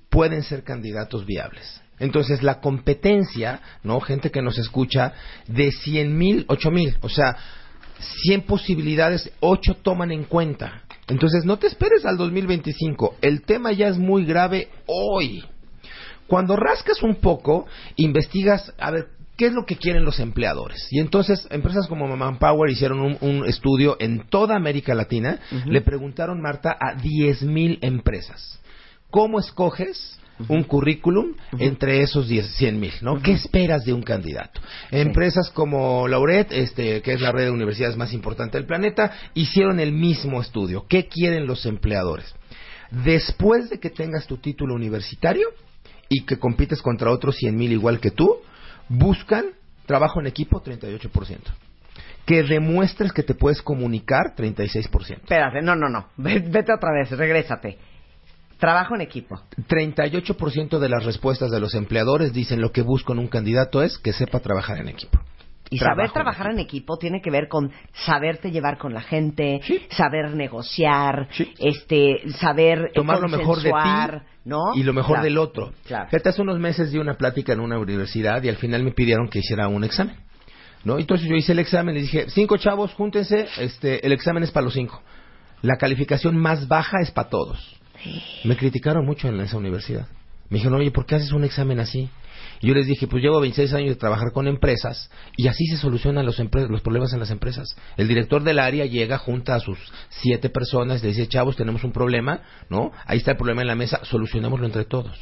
[0.09, 1.81] pueden ser candidatos viables.
[1.99, 4.01] Entonces, la competencia, ¿no?
[4.01, 5.13] Gente que nos escucha,
[5.47, 6.97] de 100 mil, 8 mil.
[7.03, 7.37] O sea,
[8.25, 10.83] 100 posibilidades, 8 toman en cuenta.
[11.09, 13.17] Entonces, no te esperes al 2025.
[13.21, 15.45] El tema ya es muy grave hoy.
[16.27, 17.67] Cuando rascas un poco,
[17.97, 19.09] investigas, a ver,
[19.41, 20.87] ¿qué es lo que quieren los empleadores?
[20.91, 25.39] Y entonces, empresas como Manpower hicieron un, un estudio en toda América Latina.
[25.65, 28.61] Le preguntaron, Marta, a 10.000 empresas.
[29.09, 33.23] ¿Cómo escoges un currículum entre esos 10, 100 mil, ¿no?
[33.23, 34.61] ¿Qué esperas de un candidato?
[34.91, 39.81] Empresas como Lauret, este, que es la red de universidades más importante del planeta, hicieron
[39.81, 40.85] el mismo estudio.
[40.87, 42.35] ¿Qué quieren los empleadores?
[42.91, 45.49] Después de que tengas tu título universitario
[46.11, 48.37] y que compites contra otros 100 mil igual que tú,
[48.91, 49.47] buscan
[49.87, 51.39] trabajo en equipo 38%.
[52.27, 55.11] Que demuestres que te puedes comunicar 36%.
[55.23, 56.09] Espérate, no, no, no.
[56.19, 57.79] Ve- Vete otra vez, regrésate.
[58.59, 59.41] Trabajo en equipo.
[59.69, 63.97] 38% de las respuestas de los empleadores dicen lo que busco en un candidato es
[63.99, 65.19] que sepa trabajar en equipo.
[65.73, 69.03] Y Trabajo saber en trabajar en equipo tiene que ver con saberte llevar con la
[69.03, 71.29] gente, saber negociar,
[71.61, 75.25] este, saber eh, Tomar lo mejor de ti y lo mejor Claro.
[75.25, 75.73] del otro.
[75.87, 76.07] Claro.
[76.07, 79.29] Fíjate, hace unos meses di una plática en una universidad y al final me pidieron
[79.29, 80.17] que hiciera un examen.
[80.83, 80.99] ¿no?
[80.99, 84.65] Entonces yo hice el examen y dije, cinco chavos, júntense, este, el examen es para
[84.65, 85.03] los cinco.
[85.63, 87.77] La calificación más baja es para todos.
[88.45, 90.09] Me criticaron mucho en esa universidad.
[90.49, 92.09] Me dijeron, oye, ¿por qué haces un examen así?
[92.61, 96.27] Yo les dije, pues llevo 26 años de trabajar con empresas y así se solucionan
[96.27, 97.75] los, los problemas en las empresas.
[97.97, 99.79] El director del área llega, junta a sus
[100.11, 102.93] siete personas, le dice, chavos, tenemos un problema, ¿no?
[103.07, 105.19] Ahí está el problema en la mesa, solucionémoslo entre todos.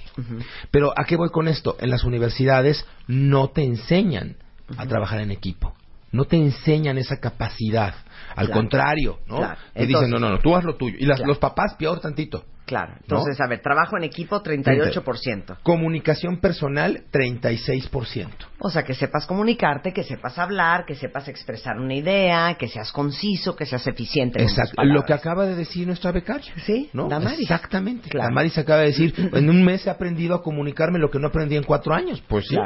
[0.70, 1.76] Pero ¿a qué voy con esto?
[1.80, 4.36] En las universidades no te enseñan
[4.76, 5.74] a trabajar en equipo.
[6.12, 7.94] No te enseñan esa capacidad.
[8.34, 8.60] Al Claro.
[8.60, 9.36] contrario, ¿no?
[9.38, 9.58] Claro.
[9.74, 10.96] Te dicen, no, no, no, tú haz lo tuyo.
[10.98, 11.28] Y las- Claro.
[11.28, 12.44] los papás, peor tantito.
[12.66, 12.92] Claro.
[13.00, 15.56] Entonces, a ver, trabajo en equipo 38%.
[15.62, 18.46] Comunicación personal, 36%.
[18.58, 22.92] O sea, que sepas comunicarte, que sepas hablar, que sepas expresar una idea, que seas
[22.92, 24.42] conciso, que seas eficiente.
[24.42, 24.84] Exacto.
[24.84, 26.52] Lo que acaba de decir nuestra becaria.
[26.66, 27.08] Sí, ¿no?
[27.08, 27.40] Damaris.
[27.40, 28.10] Exactamente.
[28.10, 28.28] Claro.
[28.28, 31.56] Damaris acaba de decir, en un mes he aprendido a comunicarme lo que no aprendí
[31.56, 32.22] en cuatro años.
[32.28, 32.56] Pues sí.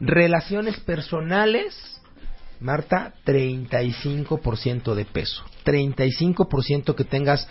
[0.00, 1.95] Relaciones personales,
[2.60, 5.44] Marta, 35% de peso.
[5.64, 7.46] 35% que tengas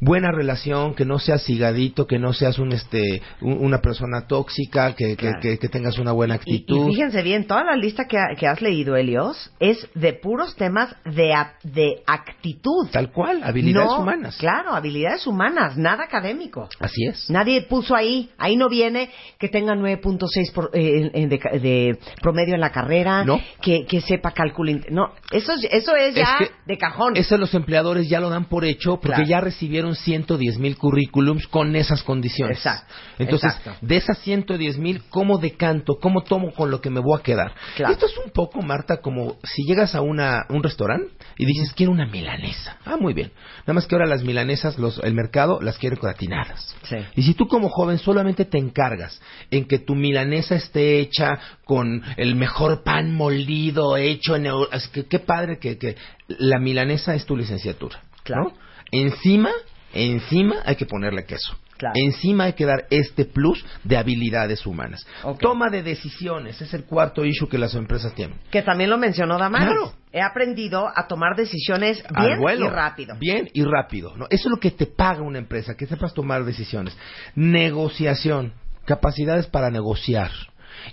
[0.00, 4.94] buena relación, que no seas cigadito, que no seas un este un- una persona tóxica,
[4.94, 5.40] que, que- Claro.
[5.40, 6.88] que- que tengas una buena actitud.
[6.88, 10.56] y fíjense bien, toda la lista que, ha- que has leído, Helios, es de puros
[10.56, 11.34] temas de,
[11.64, 12.88] de actitud.
[12.90, 14.36] Tal cual, habilidades No, humanas.
[14.38, 16.68] Claro, habilidades humanas, nada académico.
[16.78, 17.28] Así es.
[17.30, 22.70] Nadie puso ahí, ahí no viene que tenga 9.6 por- eh, de, promedio en la
[22.70, 23.40] carrera, No.
[23.60, 24.72] que, que sepa cálculo.
[24.90, 27.16] No, eso, es- eso es ya Es de cajón.
[27.16, 29.28] Eso los empleadores ya lo dan por hecho porque Claro.
[29.28, 32.58] ya recibieron 110 mil currículums con esas condiciones.
[32.58, 33.86] Exacto, Entonces, exacto.
[33.86, 35.98] de esas 110 mil, ¿cómo decanto?
[36.00, 37.54] ¿Cómo tomo con lo que me voy a quedar?
[37.76, 37.92] Claro.
[37.92, 41.92] Esto es un poco, Marta, como si llegas a una, un restaurante y dices, quiero
[41.92, 42.78] una milanesa.
[42.84, 43.32] Ah, muy bien.
[43.60, 46.74] Nada más que ahora las milanesas, los, el mercado las quiere gratinadas.
[46.82, 46.96] Sí.
[47.16, 52.02] Y si tú como joven solamente te encargas en que tu milanesa esté hecha con
[52.16, 54.46] el mejor pan molido, hecho en...
[54.72, 55.96] es que, qué padre que, que
[56.28, 58.02] la milanesa es tu licenciatura.
[58.22, 58.44] Claro.
[58.44, 58.52] ¿no?
[58.92, 59.50] Encima,
[59.92, 61.56] encima hay que ponerle queso.
[61.80, 61.94] Claro.
[61.96, 65.06] Encima hay que dar este plus de habilidades humanas.
[65.40, 68.36] Toma de decisiones es el cuarto issue que las empresas tienen.
[68.50, 69.68] Que también lo mencionó Damaris.
[69.68, 69.92] Claro.
[70.12, 72.66] He aprendido a tomar decisiones bien vuelo.
[72.66, 73.16] y rápido.
[73.18, 74.14] Bien y rápido.
[74.14, 74.26] ¿no?
[74.28, 76.94] Eso es lo que te paga una empresa, que sepas tomar decisiones.
[77.34, 78.52] Negociación,
[78.84, 80.30] capacidades para negociar.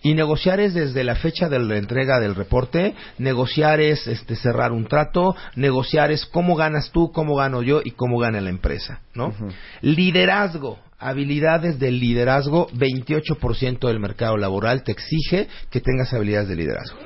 [0.02, 4.72] Y negociar es desde la fecha de la entrega del reporte, negociar es este, cerrar
[4.72, 9.02] un trato, negociar es cómo ganas tú, cómo gano yo y cómo gana la empresa,
[9.14, 9.34] ¿no?
[9.82, 16.98] Liderazgo, habilidades del liderazgo, 28% del mercado laboral te exige que tengas habilidades de liderazgo.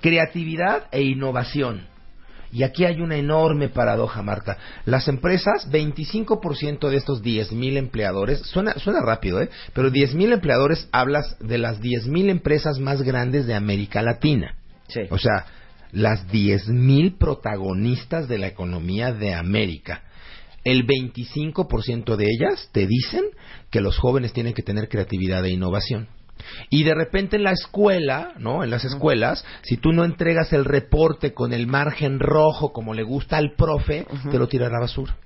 [0.00, 1.93] Creatividad e innovación.
[2.54, 4.56] Y aquí hay una enorme paradoja, Marta.
[4.84, 9.50] Las empresas, 25% de estos 10.000 empleadores, suena, suena rápido, ¿eh?
[9.72, 14.54] Pero 10.000 empleadores hablas de las 10.000 empresas más grandes de América Latina.
[14.86, 15.00] Sí.
[15.10, 15.46] O sea,
[15.90, 20.04] las 10.000 protagonistas de la economía de América.
[20.62, 23.24] El 25% de ellas te dicen
[23.70, 26.06] que los jóvenes tienen que tener creatividad e innovación.
[26.70, 28.64] Y de repente en la escuela, ¿no?
[28.64, 33.02] En las escuelas, si tú no entregas el reporte con el margen rojo como le
[33.02, 35.16] gusta al profe, te lo tira a la basura.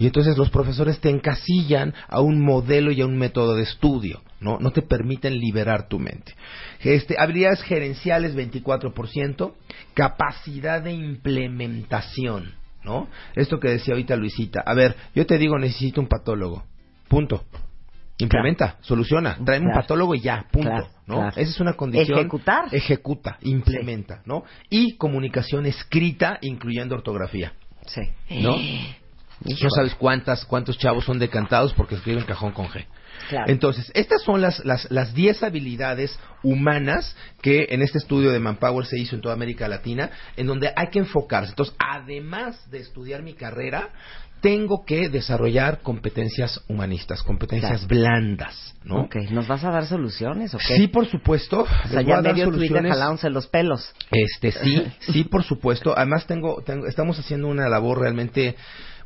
[0.00, 4.22] Y entonces los profesores te encasillan a un modelo y a un método de estudio,
[4.40, 4.58] ¿no?
[4.58, 6.34] No te permiten liberar tu mente.
[6.80, 9.52] Este, habilidades gerenciales 24%,
[9.92, 13.08] capacidad de implementación, ¿no?
[13.36, 14.62] Esto que decía ahorita Luisita.
[14.64, 16.64] A ver, yo te digo, necesito un patólogo.
[17.08, 17.44] Punto.
[18.20, 21.28] Implementa, soluciona, tráeme un patólogo y ya, punto, Claro, ¿no?
[21.28, 22.18] Esa es una condición.
[22.18, 22.64] Ejecutar.
[22.72, 24.44] Ejecuta, implementa, ¿no?
[24.68, 27.52] Y comunicación escrita, incluyendo ortografía,
[27.86, 28.02] Sí.
[28.42, 28.56] ¿no?
[28.56, 29.62] Híjole.
[29.62, 32.84] No sabes cuántas, cuántos chavos son decantados porque escriben cajón con G.
[33.28, 33.50] Claro.
[33.50, 38.86] Entonces, estas son las, las, las 10 habilidades humanas que en este estudio de Manpower
[38.86, 41.50] se hizo en toda América Latina, en donde hay que enfocarse.
[41.50, 43.90] Entonces, además de estudiar mi carrera,
[44.40, 49.02] tengo que desarrollar competencias humanistas, competencias blandas, ¿no?
[49.02, 50.76] Ok, ¿nos vas a dar soluciones o qué?
[50.76, 51.62] Sí, por supuesto.
[51.84, 52.82] O sea, ya medio Twitter
[53.30, 53.92] los pelos.
[54.10, 55.94] Este, sí, sí, por supuesto.
[55.96, 58.56] Además, tengo, tengo- estamos haciendo una labor realmente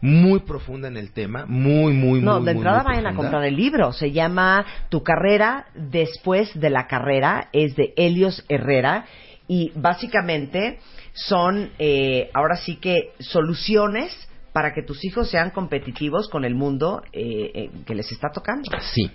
[0.00, 3.10] muy profunda en el tema, muy, muy, No, muy, de muy, entrada muy vayan a
[3.10, 3.30] profunda.
[3.30, 3.92] comprar el libro.
[3.92, 7.48] Se llama Tu carrera después de la carrera.
[7.52, 9.06] Es de Helios Herrera.
[9.46, 10.78] Y básicamente
[11.12, 14.12] son, eh, ahora sí que, soluciones
[14.52, 18.70] para que tus hijos sean competitivos con el mundo eh, eh, que les está tocando.
[18.94, 19.10] Sí.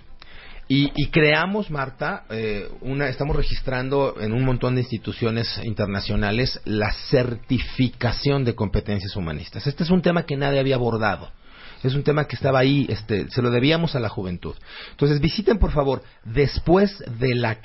[0.72, 6.92] Y, y creamos, Marta, eh, una, estamos registrando en un montón de instituciones internacionales la
[7.10, 9.66] certificación de competencias humanistas.
[9.66, 11.28] Este es un tema que nadie había abordado.
[11.82, 14.54] Es un tema que estaba ahí, este, se lo debíamos a la juventud.
[14.92, 17.58] Entonces visiten por favor después de la.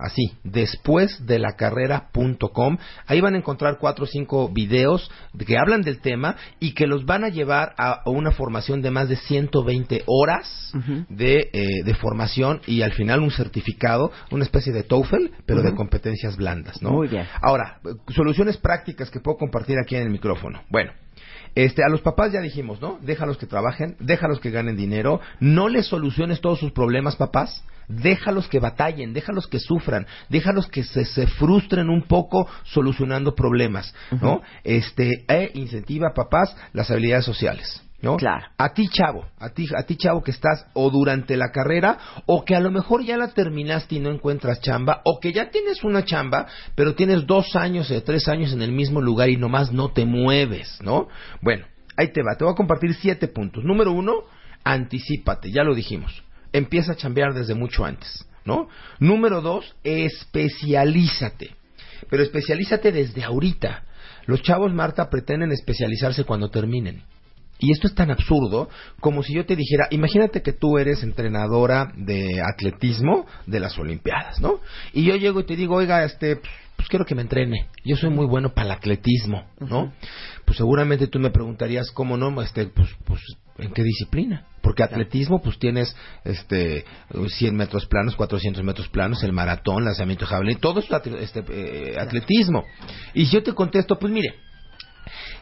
[0.00, 2.78] Así, después de la carrera.com.
[3.06, 6.86] Ahí van a encontrar cuatro o cinco videos de que hablan del tema y que
[6.86, 10.72] los van a llevar a una formación de más de 120 horas
[11.08, 15.74] de, eh, de formación y al final un certificado, una especie de TOEFL, pero de
[15.74, 16.90] competencias blandas, ¿no?
[16.90, 17.26] Muy bien.
[17.40, 20.62] Ahora, soluciones prácticas que puedo compartir aquí en el micrófono.
[20.70, 20.92] Bueno,
[21.54, 22.98] este, a los papás ya dijimos, ¿no?
[23.02, 28.48] Déjalos que trabajen, déjalos que ganen dinero, no les soluciones todos sus problemas, papás, déjalos
[28.48, 34.42] que batallen, déjalos que sufran, déjalos que se, se frustren un poco solucionando problemas, ¿no?
[34.64, 37.82] Este, e incentiva, papás, las habilidades sociales.
[38.02, 38.16] ¿No?
[38.16, 38.46] Claro.
[38.56, 42.44] A ti, chavo, a ti, a ti, chavo, que estás o durante la carrera, o
[42.44, 45.84] que a lo mejor ya la terminaste y no encuentras chamba, o que ya tienes
[45.84, 49.70] una chamba, pero tienes dos años o tres años en el mismo lugar y nomás
[49.72, 51.08] no te mueves, ¿no?
[51.42, 53.64] Bueno, ahí te va, te voy a compartir siete puntos.
[53.64, 54.24] Número uno,
[54.64, 56.22] anticípate, ya lo dijimos.
[56.52, 58.68] Empieza a chambear desde mucho antes, ¿no?
[58.98, 61.54] Número dos, especialízate.
[62.08, 63.84] Pero especialízate desde ahorita.
[64.26, 67.02] Los chavos, Marta, pretenden especializarse cuando terminen.
[67.60, 68.68] Y esto es tan absurdo
[69.00, 74.40] como si yo te dijera, imagínate que tú eres entrenadora de atletismo de las Olimpiadas,
[74.40, 74.60] ¿no?
[74.92, 77.68] Y yo llego y te digo, oiga, este, pues, pues quiero que me entrene.
[77.84, 79.92] Yo soy muy bueno para el atletismo, ¿no?
[80.46, 82.40] Pues seguramente tú me preguntarías, ¿cómo no?
[82.40, 83.20] Este, pues, pues,
[83.58, 84.46] ¿en qué disciplina?
[84.62, 85.94] Porque atletismo, pues tienes,
[86.24, 90.86] este, 100 metros planos, 400 metros planos, el maratón, lanzamiento de jabalí, todo es
[91.20, 92.64] este, eh, atletismo.
[93.12, 94.36] Y si yo te contesto, pues mire,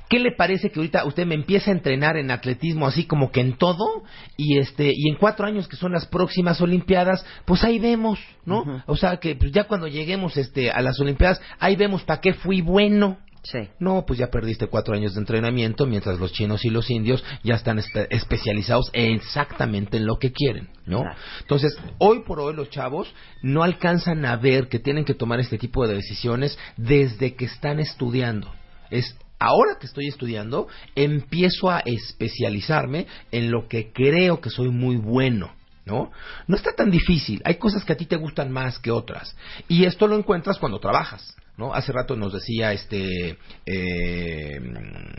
[0.08, 3.40] ¿Qué le parece que ahorita usted me empieza a entrenar en atletismo así como que
[3.40, 4.02] en todo
[4.36, 8.82] y este y en cuatro años que son las próximas olimpiadas pues ahí vemos no
[8.86, 12.32] o sea que pues, ya cuando lleguemos este a las olimpiadas ahí vemos para qué
[12.32, 13.18] fui bueno.
[13.42, 13.60] Sí.
[13.78, 17.54] no pues ya perdiste cuatro años de entrenamiento mientras los chinos y los indios ya
[17.54, 21.16] están espe- especializados exactamente en lo que quieren no Claro.
[21.42, 25.56] entonces hoy por hoy los chavos no alcanzan a ver que tienen que tomar este
[25.58, 28.52] tipo de decisiones desde que están estudiando.
[28.90, 34.96] Es ahora que estoy estudiando, empiezo a especializarme en lo que creo que soy muy
[34.96, 35.52] bueno.
[35.86, 36.10] ¿No?
[36.46, 37.40] No está tan difícil.
[37.46, 39.34] Hay cosas que a ti te gustan más que otras.
[39.68, 41.34] Y esto lo encuentras cuando trabajas.
[41.56, 41.72] ¿no?
[41.72, 43.38] Hace rato nos decía este.
[43.64, 44.60] eh,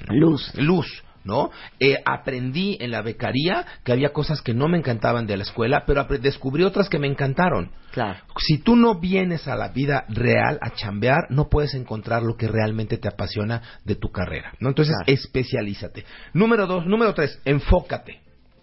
[0.10, 0.52] Luz.
[0.56, 1.04] Luz.
[1.30, 1.52] ¿No?
[1.80, 5.84] Eh, aprendí en la becaría que había cosas que no me encantaban de la escuela,
[5.86, 7.72] pero descubrí otras que me encantaron.
[7.92, 8.20] Claro.
[8.38, 12.48] Si tú no vienes a la vida real a chambear, no puedes encontrar lo que
[12.48, 14.70] realmente te apasiona de tu carrera, ¿no?
[14.70, 15.12] Entonces, Claro.
[15.14, 16.06] especialízate.
[16.34, 18.20] Número dos, número tres, enfócate.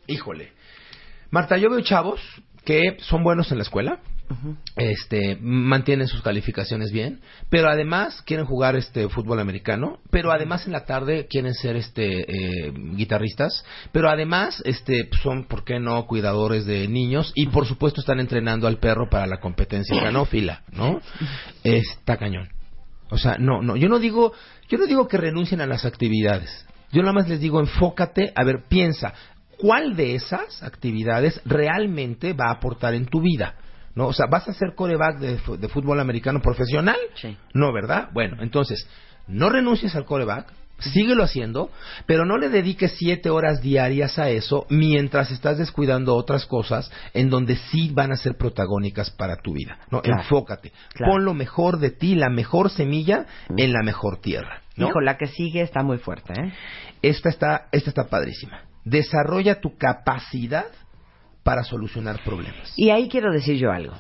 [0.07, 0.52] Híjole.
[1.31, 2.20] Marta, yo veo chavos
[2.64, 4.00] que son buenos en la escuela,
[4.76, 10.72] este, mantienen sus calificaciones bien, pero además quieren jugar este fútbol americano, pero además en
[10.72, 16.66] la tarde quieren ser este eh, guitarristas, pero además este son, ¿por qué no?, cuidadores
[16.66, 21.00] de niños y por supuesto están entrenando al perro para la competencia canófila, ¿no?
[21.62, 22.48] Está cañón.
[23.10, 24.32] O sea, no, no, yo no digo,
[24.68, 26.66] yo no digo que renuncien a las actividades.
[26.92, 29.14] Yo nada más les digo, enfócate, a ver, piensa,
[29.58, 33.54] ¿cuál de esas actividades realmente va a aportar en tu vida?
[33.96, 34.06] ¿No?
[34.06, 36.98] O sea, ¿vas a ser coreback de, de fútbol americano profesional?
[37.16, 37.37] Sí.
[37.54, 38.11] No, ¿verdad?
[38.12, 38.88] Bueno, entonces,
[39.26, 41.71] no renuncies al coreback, síguelo haciendo,
[42.06, 47.31] pero no le dediques siete horas diarias a eso mientras estás descuidando otras cosas en
[47.31, 49.79] donde sí van a ser protagónicas para tu vida.
[49.90, 50.02] ¿no?
[50.02, 50.23] Claro.
[50.23, 50.73] Enfócate.
[50.92, 51.14] Claro.
[51.14, 54.62] Pon lo mejor de ti, la mejor semilla en la mejor tierra.
[54.77, 54.88] ¿no?
[54.88, 56.52] Hijo, la que sigue está muy fuerte, ¿eh?
[57.02, 58.62] Esta está, esta está padrísima.
[58.85, 60.66] Desarrolla tu capacidad
[61.47, 62.73] para solucionar problemas.
[62.77, 63.94] Y ahí quiero decir yo algo.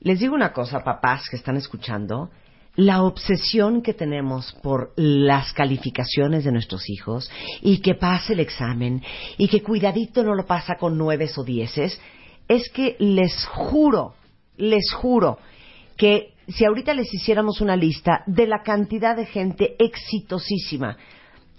[0.00, 2.30] Les digo una cosa, papás que están escuchando.
[2.74, 7.30] La obsesión que tenemos por las calificaciones de nuestros hijos
[7.60, 9.02] y que pase el examen
[9.36, 12.00] y que cuidadito no lo pasa con nueves o dieces,
[12.48, 14.14] es que les juro,
[14.56, 15.38] les juro
[15.98, 20.96] que si ahorita les hiciéramos una lista de la cantidad de gente exitosísima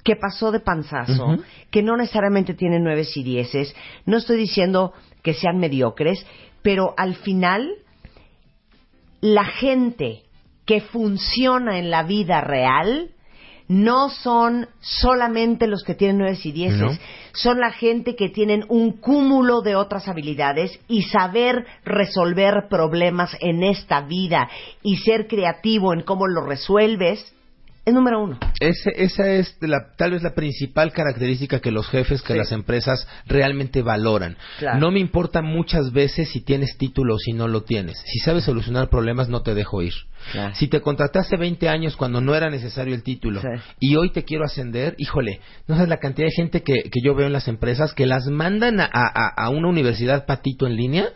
[0.03, 1.37] que pasó de panzazo,
[1.69, 3.75] que no necesariamente tienen nueves y dieces,
[4.05, 4.93] no estoy diciendo
[5.27, 6.25] que sean mediocres,
[6.61, 7.69] pero al final
[9.19, 10.21] la gente
[10.65, 13.11] que funciona en la vida real
[13.67, 16.97] no son solamente los que tienen nueve y dieces, No.
[17.33, 23.63] son la gente que tienen un cúmulo de otras habilidades y saber resolver problemas en
[23.63, 24.49] esta vida
[24.81, 27.35] y ser creativo en cómo lo resuelves
[27.87, 28.37] es número uno.
[28.59, 32.39] Ese- esa es la- tal vez la principal característica que los jefes, que Sí.
[32.39, 34.35] las empresas realmente valoran.
[34.59, 34.79] Claro.
[34.79, 37.97] No me importa muchas veces si tienes título o si no lo tienes.
[38.05, 39.93] Si sabes solucionar problemas, no te dejo ir.
[40.33, 40.53] Claro.
[40.55, 43.47] Si te contraté hace 20 años cuando no era necesario el título Sí.
[43.79, 47.15] y hoy te quiero ascender, híjole, no sabes la cantidad de gente que, que yo
[47.15, 51.07] veo en las empresas que las mandan a, a- a una universidad patito en línea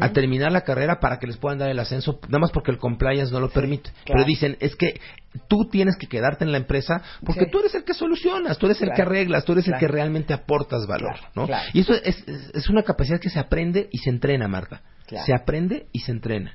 [0.00, 2.78] a terminar la carrera para que les puedan dar el ascenso, nada más porque el
[2.78, 3.90] compliance no lo permite.
[4.04, 4.04] claro.
[4.06, 5.00] Pero dicen, es que
[5.48, 7.50] tú tienes que quedarte en la empresa porque Sí.
[7.50, 10.32] tú eres el que solucionas, tú eres el que arreglas, tú eres el que realmente
[10.34, 11.48] aportas valor, ¿no?
[11.72, 14.82] Y eso es, es- es una capacidad que se aprende y se entrena, Marta.
[15.26, 16.54] Se aprende y se entrena.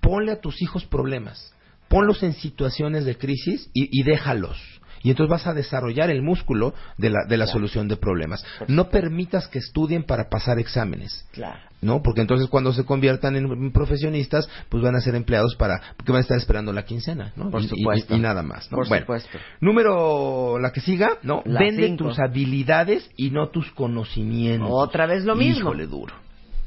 [0.00, 1.54] Ponle a tus hijos problemas,
[1.88, 4.58] ponlos en situaciones de crisis y, y déjalos.
[5.04, 8.44] Y entonces vas a desarrollar el músculo de la, de la solución de problemas.
[8.66, 11.28] No permitas que estudien para pasar exámenes.
[11.30, 11.60] Claro.
[11.82, 12.02] ¿no?
[12.02, 16.20] Porque entonces cuando se conviertan en profesionistas, pues van a ser empleados para, porque van
[16.20, 17.50] a estar esperando la quincena, ¿no?
[17.50, 18.16] Por Y- y- supuesto.
[18.16, 18.78] Y, nada más, ¿no?
[18.78, 19.38] Por bueno, supuesto.
[19.60, 21.42] número, la que siga, ¿no?
[21.44, 22.04] La Vende cinco.
[22.08, 24.70] tus habilidades y no tus conocimientos.
[24.72, 25.58] Otra vez lo mismo.
[25.60, 26.14] Híjole, duro,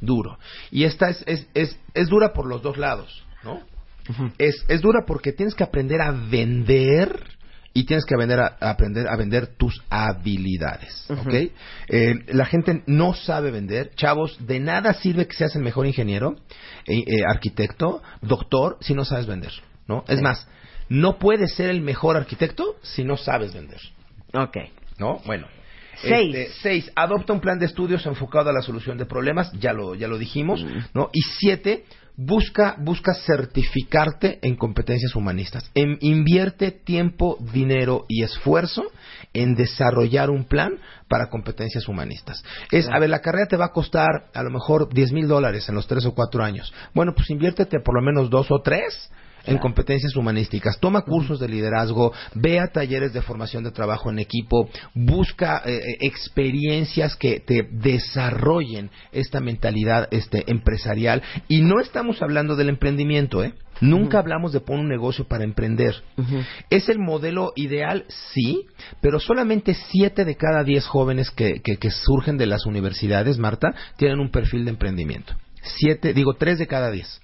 [0.02, 0.38] duro.
[0.70, 3.62] Y esta es, es, es, es dura por los dos lados, ¿no?
[4.38, 7.20] es, es dura porque tienes que aprender a vender
[7.78, 11.52] y tienes que vender a, a aprender a vender tus habilidades, ¿ok?
[11.90, 16.38] Eh, la gente no sabe vender, chavos, de nada sirve que seas el mejor ingeniero,
[16.88, 19.52] eh, eh, arquitecto, doctor, si no sabes vender,
[19.88, 20.04] ¿no?
[20.08, 20.48] Es más,
[20.90, 23.80] no puedes ser el mejor arquitecto si no sabes vender,
[24.34, 24.58] Ok.
[24.98, 25.22] ¿no?
[25.28, 25.48] Bueno.
[26.02, 26.36] Seis.
[26.36, 29.94] Este, seis, adopta un plan de estudios enfocado a la solución de problemas, ya lo,
[29.94, 30.66] ya lo dijimos,
[30.96, 31.12] ¿no?
[31.14, 31.86] Y siete,
[32.18, 35.70] busca, busca certificarte en competencias humanistas.
[35.76, 38.84] En- invierte tiempo, dinero y esfuerzo
[39.34, 42.44] en desarrollar un plan para competencias humanistas.
[42.72, 45.70] Es, a ver, la carrera te va a costar a lo mejor 10 mil dólares
[45.70, 46.74] en los tres o cuatro años.
[46.94, 49.12] Bueno, pues inviértete por lo menos dos o tres
[49.48, 50.80] en competencias humanísticas.
[50.80, 55.76] Toma cursos de liderazgo, ve a talleres de formación de trabajo en equipo, busca eh,
[55.78, 61.22] eh, experiencias que te desarrollen esta mentalidad este, empresarial.
[61.48, 63.54] Y no estamos hablando del emprendimiento, ¿eh?
[63.80, 65.94] Nunca hablamos de poner un negocio para emprender.
[66.72, 68.06] ¿Es el modelo ideal?
[68.34, 68.66] Sí,
[69.02, 73.76] pero solamente siete de cada diez jóvenes que, que- que surgen de las universidades, Marta,
[73.98, 75.36] tienen un perfil de emprendimiento.
[75.62, 77.22] Siete, digo, tres de cada diez.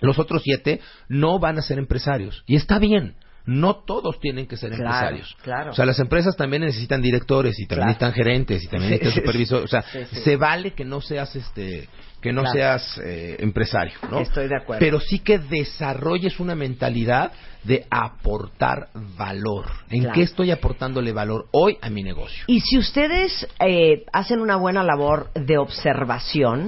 [0.00, 2.42] Los otros siete no van a ser empresarios.
[2.46, 3.14] Y está bien.
[3.46, 5.36] No todos tienen que ser Claro, empresarios.
[5.42, 5.70] claro.
[5.70, 7.98] O sea, las empresas también necesitan directores y también Claro.
[7.98, 9.64] necesitan gerentes y también necesitan supervisores.
[9.64, 10.16] O sea, sí, sí.
[10.20, 11.88] se vale que no seas este
[12.20, 14.18] que no seas eh, empresario, ¿no?
[14.18, 14.80] Estoy de acuerdo.
[14.80, 17.30] Pero sí que desarrolles una mentalidad
[17.62, 19.66] de aportar valor.
[19.88, 20.14] ¿En Claro.
[20.14, 22.42] qué estoy aportándole valor hoy a mi negocio?
[22.48, 26.66] Y si ustedes eh, hacen una buena labor de observación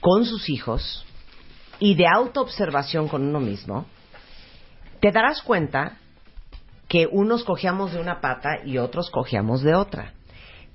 [0.00, 1.05] con sus hijos
[1.78, 3.86] y de autoobservación con uno mismo,
[5.00, 5.98] te darás cuenta
[6.88, 10.12] que unos cojeamos de una pata y otros cojeamos de otra.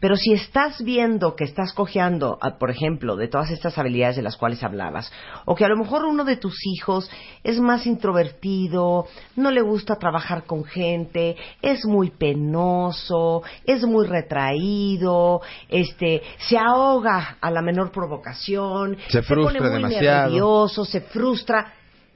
[0.01, 4.23] Pero si estás viendo que estás cojeando, ah, por ejemplo, de todas estas habilidades de
[4.23, 5.13] las cuales hablabas,
[5.45, 7.09] o que a lo mejor uno de tus hijos
[7.43, 15.41] es más introvertido, no le gusta trabajar con gente, es muy penoso, es muy retraído,
[15.69, 20.29] este, se ahoga a la menor provocación, Se frustra pone muy demasiado.
[20.29, 21.73] nervioso, se frustra,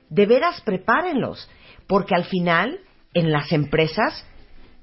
[0.09, 1.47] de veras prepárenlos,
[1.85, 2.79] porque al final
[3.13, 4.25] en las empresas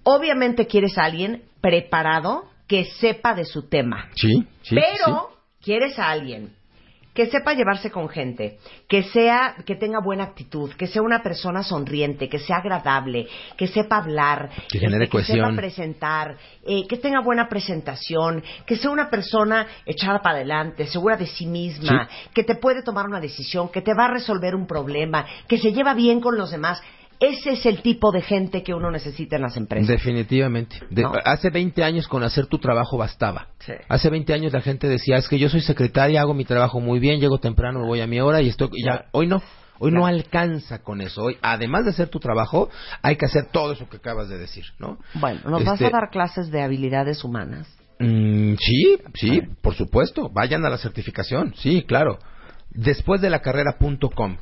[0.05, 4.09] obviamente quieres a alguien preparado que sepa de su tema.
[4.15, 4.75] Sí, sí.
[4.75, 5.29] Pero
[5.61, 6.55] quieres a alguien
[7.13, 8.59] que sepa llevarse con gente,
[8.89, 13.67] que sea, que tenga buena actitud, que sea una persona sonriente, que sea agradable, que
[13.67, 18.91] sepa hablar, Que genere este, que sepa presentar, eh, que tenga buena presentación, que sea
[18.91, 23.69] una persona echada para adelante, segura de sí misma, que te puede tomar una decisión,
[23.69, 26.83] que te va a resolver un problema, que se lleva bien con los demás.
[27.23, 29.87] Ese es el tipo de gente que uno necesita en las empresas.
[29.87, 30.81] Definitivamente.
[30.91, 31.13] De- ¿No?
[31.25, 33.47] Hace 20 años con hacer tu trabajo bastaba.
[33.61, 33.73] Sí.
[33.89, 36.99] Hace 20 años la gente decía, es que yo soy secretaria, hago mi trabajo muy
[36.99, 38.71] bien, llego temprano, me voy a mi hora y estoy...
[38.85, 39.41] Ya, hoy no.
[39.79, 41.23] Hoy no alcanza con eso.
[41.25, 42.71] Hoy, además de hacer tu trabajo,
[43.03, 44.99] hay que hacer todo eso que acabas de decir, ¿no?
[45.15, 47.69] Bueno, ¿nos vas Este, a dar clases de habilidades humanas?
[47.99, 50.29] Mm, sí, sí, por supuesto.
[50.29, 52.19] Vayan a la certificación, sí, claro.
[52.71, 54.37] Después de la carrera.com.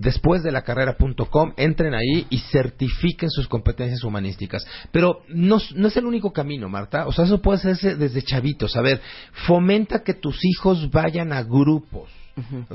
[0.00, 4.66] Después de la carrera.com, entren ahí y certifiquen sus competencias humanísticas.
[4.90, 7.06] Pero no, es el único camino, Marta.
[7.06, 8.76] O sea, eso puede hacerse desde chavitos.
[8.76, 9.02] A ver,
[9.46, 12.10] fomenta que tus hijos vayan a grupos.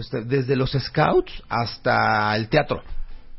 [0.02, 2.84] Sea, desde los scouts hasta el teatro.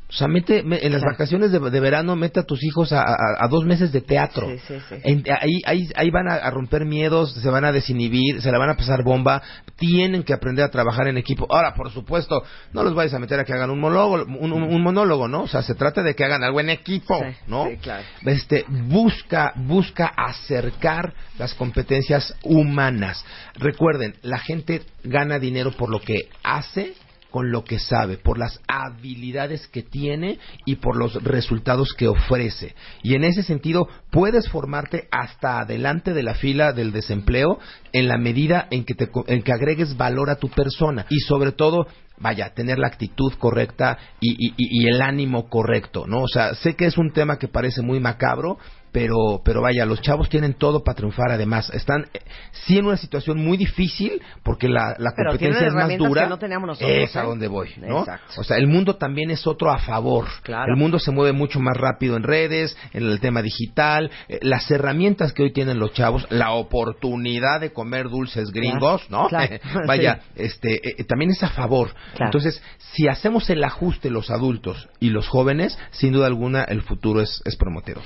[0.09, 3.01] O sea, mete, me- en las vacaciones de, de verano, mete a tus hijos a,
[3.01, 4.49] a- a dos meses de teatro.
[4.49, 4.95] Sí, sí, sí.
[5.03, 8.59] En- ahí, ahí, ahí van a, a romper miedos, se van a desinhibir, se la
[8.59, 9.43] van a pasar bomba,
[9.77, 11.47] tienen que aprender a trabajar en equipo.
[11.51, 14.63] Ahora, por supuesto, no los vayas a meter a que hagan un monólogo, un, un-
[14.63, 15.43] un monólogo, ¿no?
[15.43, 17.67] O sea, se trata de que hagan algo en equipo, ¿no?
[17.67, 18.05] sí, claro.
[18.25, 23.25] Este, busca, busca acercar las competencias humanas.
[23.55, 26.95] Recuerden, la gente gana dinero por lo que hace
[27.37, 32.75] con lo que sabe, por las habilidades que tiene y por los resultados que ofrece.
[33.03, 37.59] Y en ese sentido, puedes formarte hasta adelante de la fila del desempleo
[37.93, 41.53] en la medida en que, te, en que agregues valor a tu persona y sobre
[41.53, 41.87] todo
[42.19, 46.23] vaya, tener la actitud correcta y- y- y el ánimo correcto, ¿no?
[46.23, 48.57] O sea, sé que es un tema que parece muy macabro,
[48.97, 51.69] pero, pero vaya, los chavos tienen todo para triunfar además.
[51.75, 52.21] Están eh,
[52.65, 56.23] sí en una situación muy difícil porque la, la competencia es más dura.
[56.23, 57.27] que no teníamos nosotros, es a ¿eh?
[57.27, 57.99] donde voy, ¿no?
[57.99, 58.41] Exacto.
[58.41, 60.25] O sea, el mundo también es otro a favor.
[60.43, 60.73] Claro.
[60.73, 64.71] El mundo se mueve mucho más rápido en redes, en el tema digital, eh, las
[64.71, 69.29] herramientas que hoy tienen los chavos, la oportunidad de comer dulces gringos, ¿no?
[69.29, 69.57] claro.
[69.87, 71.91] vaya, este, eh, también es a favor.
[72.19, 72.63] Entonces,
[72.95, 77.43] si hacemos el ajuste los adultos y los jóvenes, sin duda alguna el futuro es,
[77.45, 78.03] es prometedor.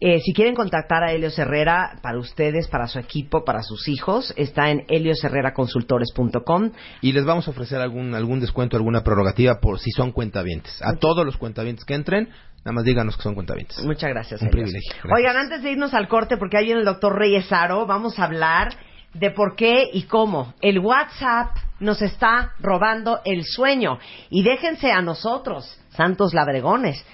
[0.00, 4.34] Eh, si quieren contactar a Helios Herrera para ustedes, para su equipo, para sus hijos,
[4.36, 6.72] está en heliosherreraconsultores.com.
[7.00, 10.82] Y les vamos a ofrecer algún, algún descuento, alguna prerrogativa por si son cuentavientes.
[10.82, 12.28] A todos los cuentavientes que entren,
[12.58, 13.82] nada más díganos que son cuentavientes.
[13.82, 14.42] Muchas gracias.
[14.42, 14.92] Un privilegio.
[14.92, 15.12] Gracias.
[15.16, 18.24] Oigan, antes de irnos al corte, porque ahí viene el doctor Reyes Aro, vamos a
[18.24, 18.76] hablar
[19.14, 23.98] de por qué y cómo el WhatsApp nos está robando el sueño.
[24.30, 27.04] Y déjense a nosotros, santos labregones.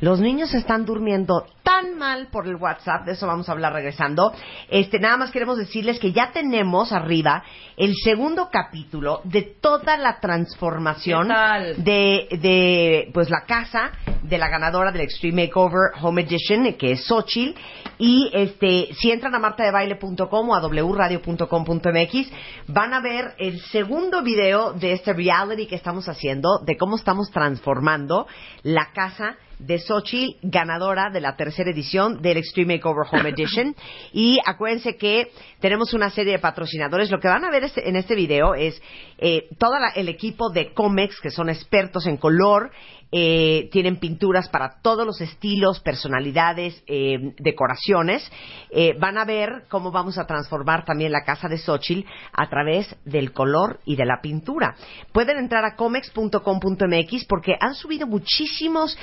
[0.00, 4.32] Los niños están durmiendo tan mal por el WhatsApp, de eso vamos a hablar regresando.
[4.68, 7.44] Este, nada más queremos decirles que ya tenemos arriba
[7.76, 11.28] el segundo capítulo de toda la transformación
[11.76, 13.92] de, de pues la casa
[14.22, 17.58] de la ganadora del Extreme Makeover Home Edition, que es Xochitl.
[17.98, 22.32] Y este, si entran a martadebaile.com o a wradio.com.mx,
[22.68, 27.30] van a ver el segundo video de este reality que estamos haciendo, de cómo estamos
[27.30, 28.26] transformando
[28.62, 33.74] la casa de Xochitl, ganadora de la tercera edición del Extreme Makeover Home Edition.
[34.12, 35.30] Y acuérdense que
[35.60, 37.10] tenemos una serie de patrocinadores.
[37.10, 38.80] Lo que van a ver este- en este video es
[39.18, 42.70] eh, todo la- el equipo de Comex, que son expertos en color,
[43.12, 48.22] eh, tienen pinturas para todos los estilos, personalidades, eh, decoraciones.
[48.70, 52.94] Eh, van a ver cómo vamos a transformar también la casa de Xochitl a través
[53.04, 54.76] del color y de la pintura.
[55.12, 58.96] Pueden entrar a comex.com.mx porque han subido muchísimos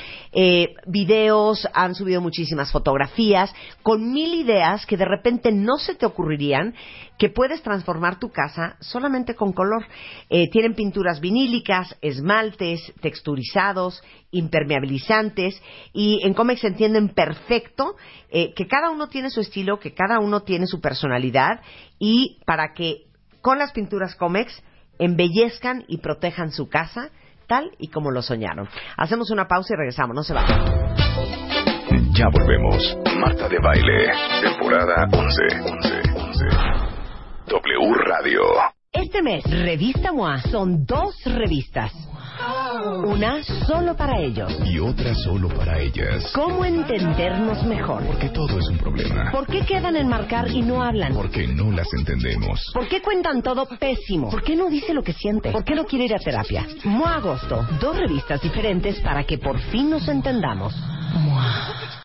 [0.50, 6.06] eh, videos, han subido muchísimas fotografías con mil ideas que de repente no se te
[6.06, 6.74] ocurrirían
[7.18, 9.86] que puedes transformar tu casa solamente con color.
[10.30, 17.98] Eh, tienen pinturas vinílicas, esmaltes, texturizados, impermeabilizantes y en Comex entienden perfecto
[18.30, 21.60] eh, que cada uno tiene su estilo, que cada uno tiene su personalidad
[22.00, 23.08] y para que
[23.42, 24.64] con las pinturas Comex
[24.98, 27.12] embellezcan y protejan su casa
[27.48, 28.68] tal y como lo soñaron.
[28.98, 30.66] Hacemos una pausa y regresamos, no se vayan.
[32.14, 32.98] Ya volvemos.
[33.18, 35.44] Marta de Baile, temporada 11.
[35.72, 36.46] 11, 11.
[37.48, 38.42] W Radio.
[38.92, 41.94] Este mes, Revista MOA son dos revistas.
[43.06, 44.52] Una solo para ellos.
[44.66, 46.32] Y otra solo para ellas.
[46.34, 48.04] ¿Cómo entendernos mejor?
[48.06, 49.32] Porque todo es un problema.
[49.32, 51.14] ¿Por qué quedan en marcar y no hablan?
[51.14, 52.60] Porque no las entendemos.
[52.74, 54.30] ¿Por qué cuentan todo pésimo?
[54.30, 55.52] ¿Por qué no dice lo que siente?
[55.52, 56.68] ¿Por qué no quiere ir a terapia?
[56.84, 60.76] MOA Agosto, dos revistas diferentes para que por fin nos entendamos.
[61.14, 61.88] MOA.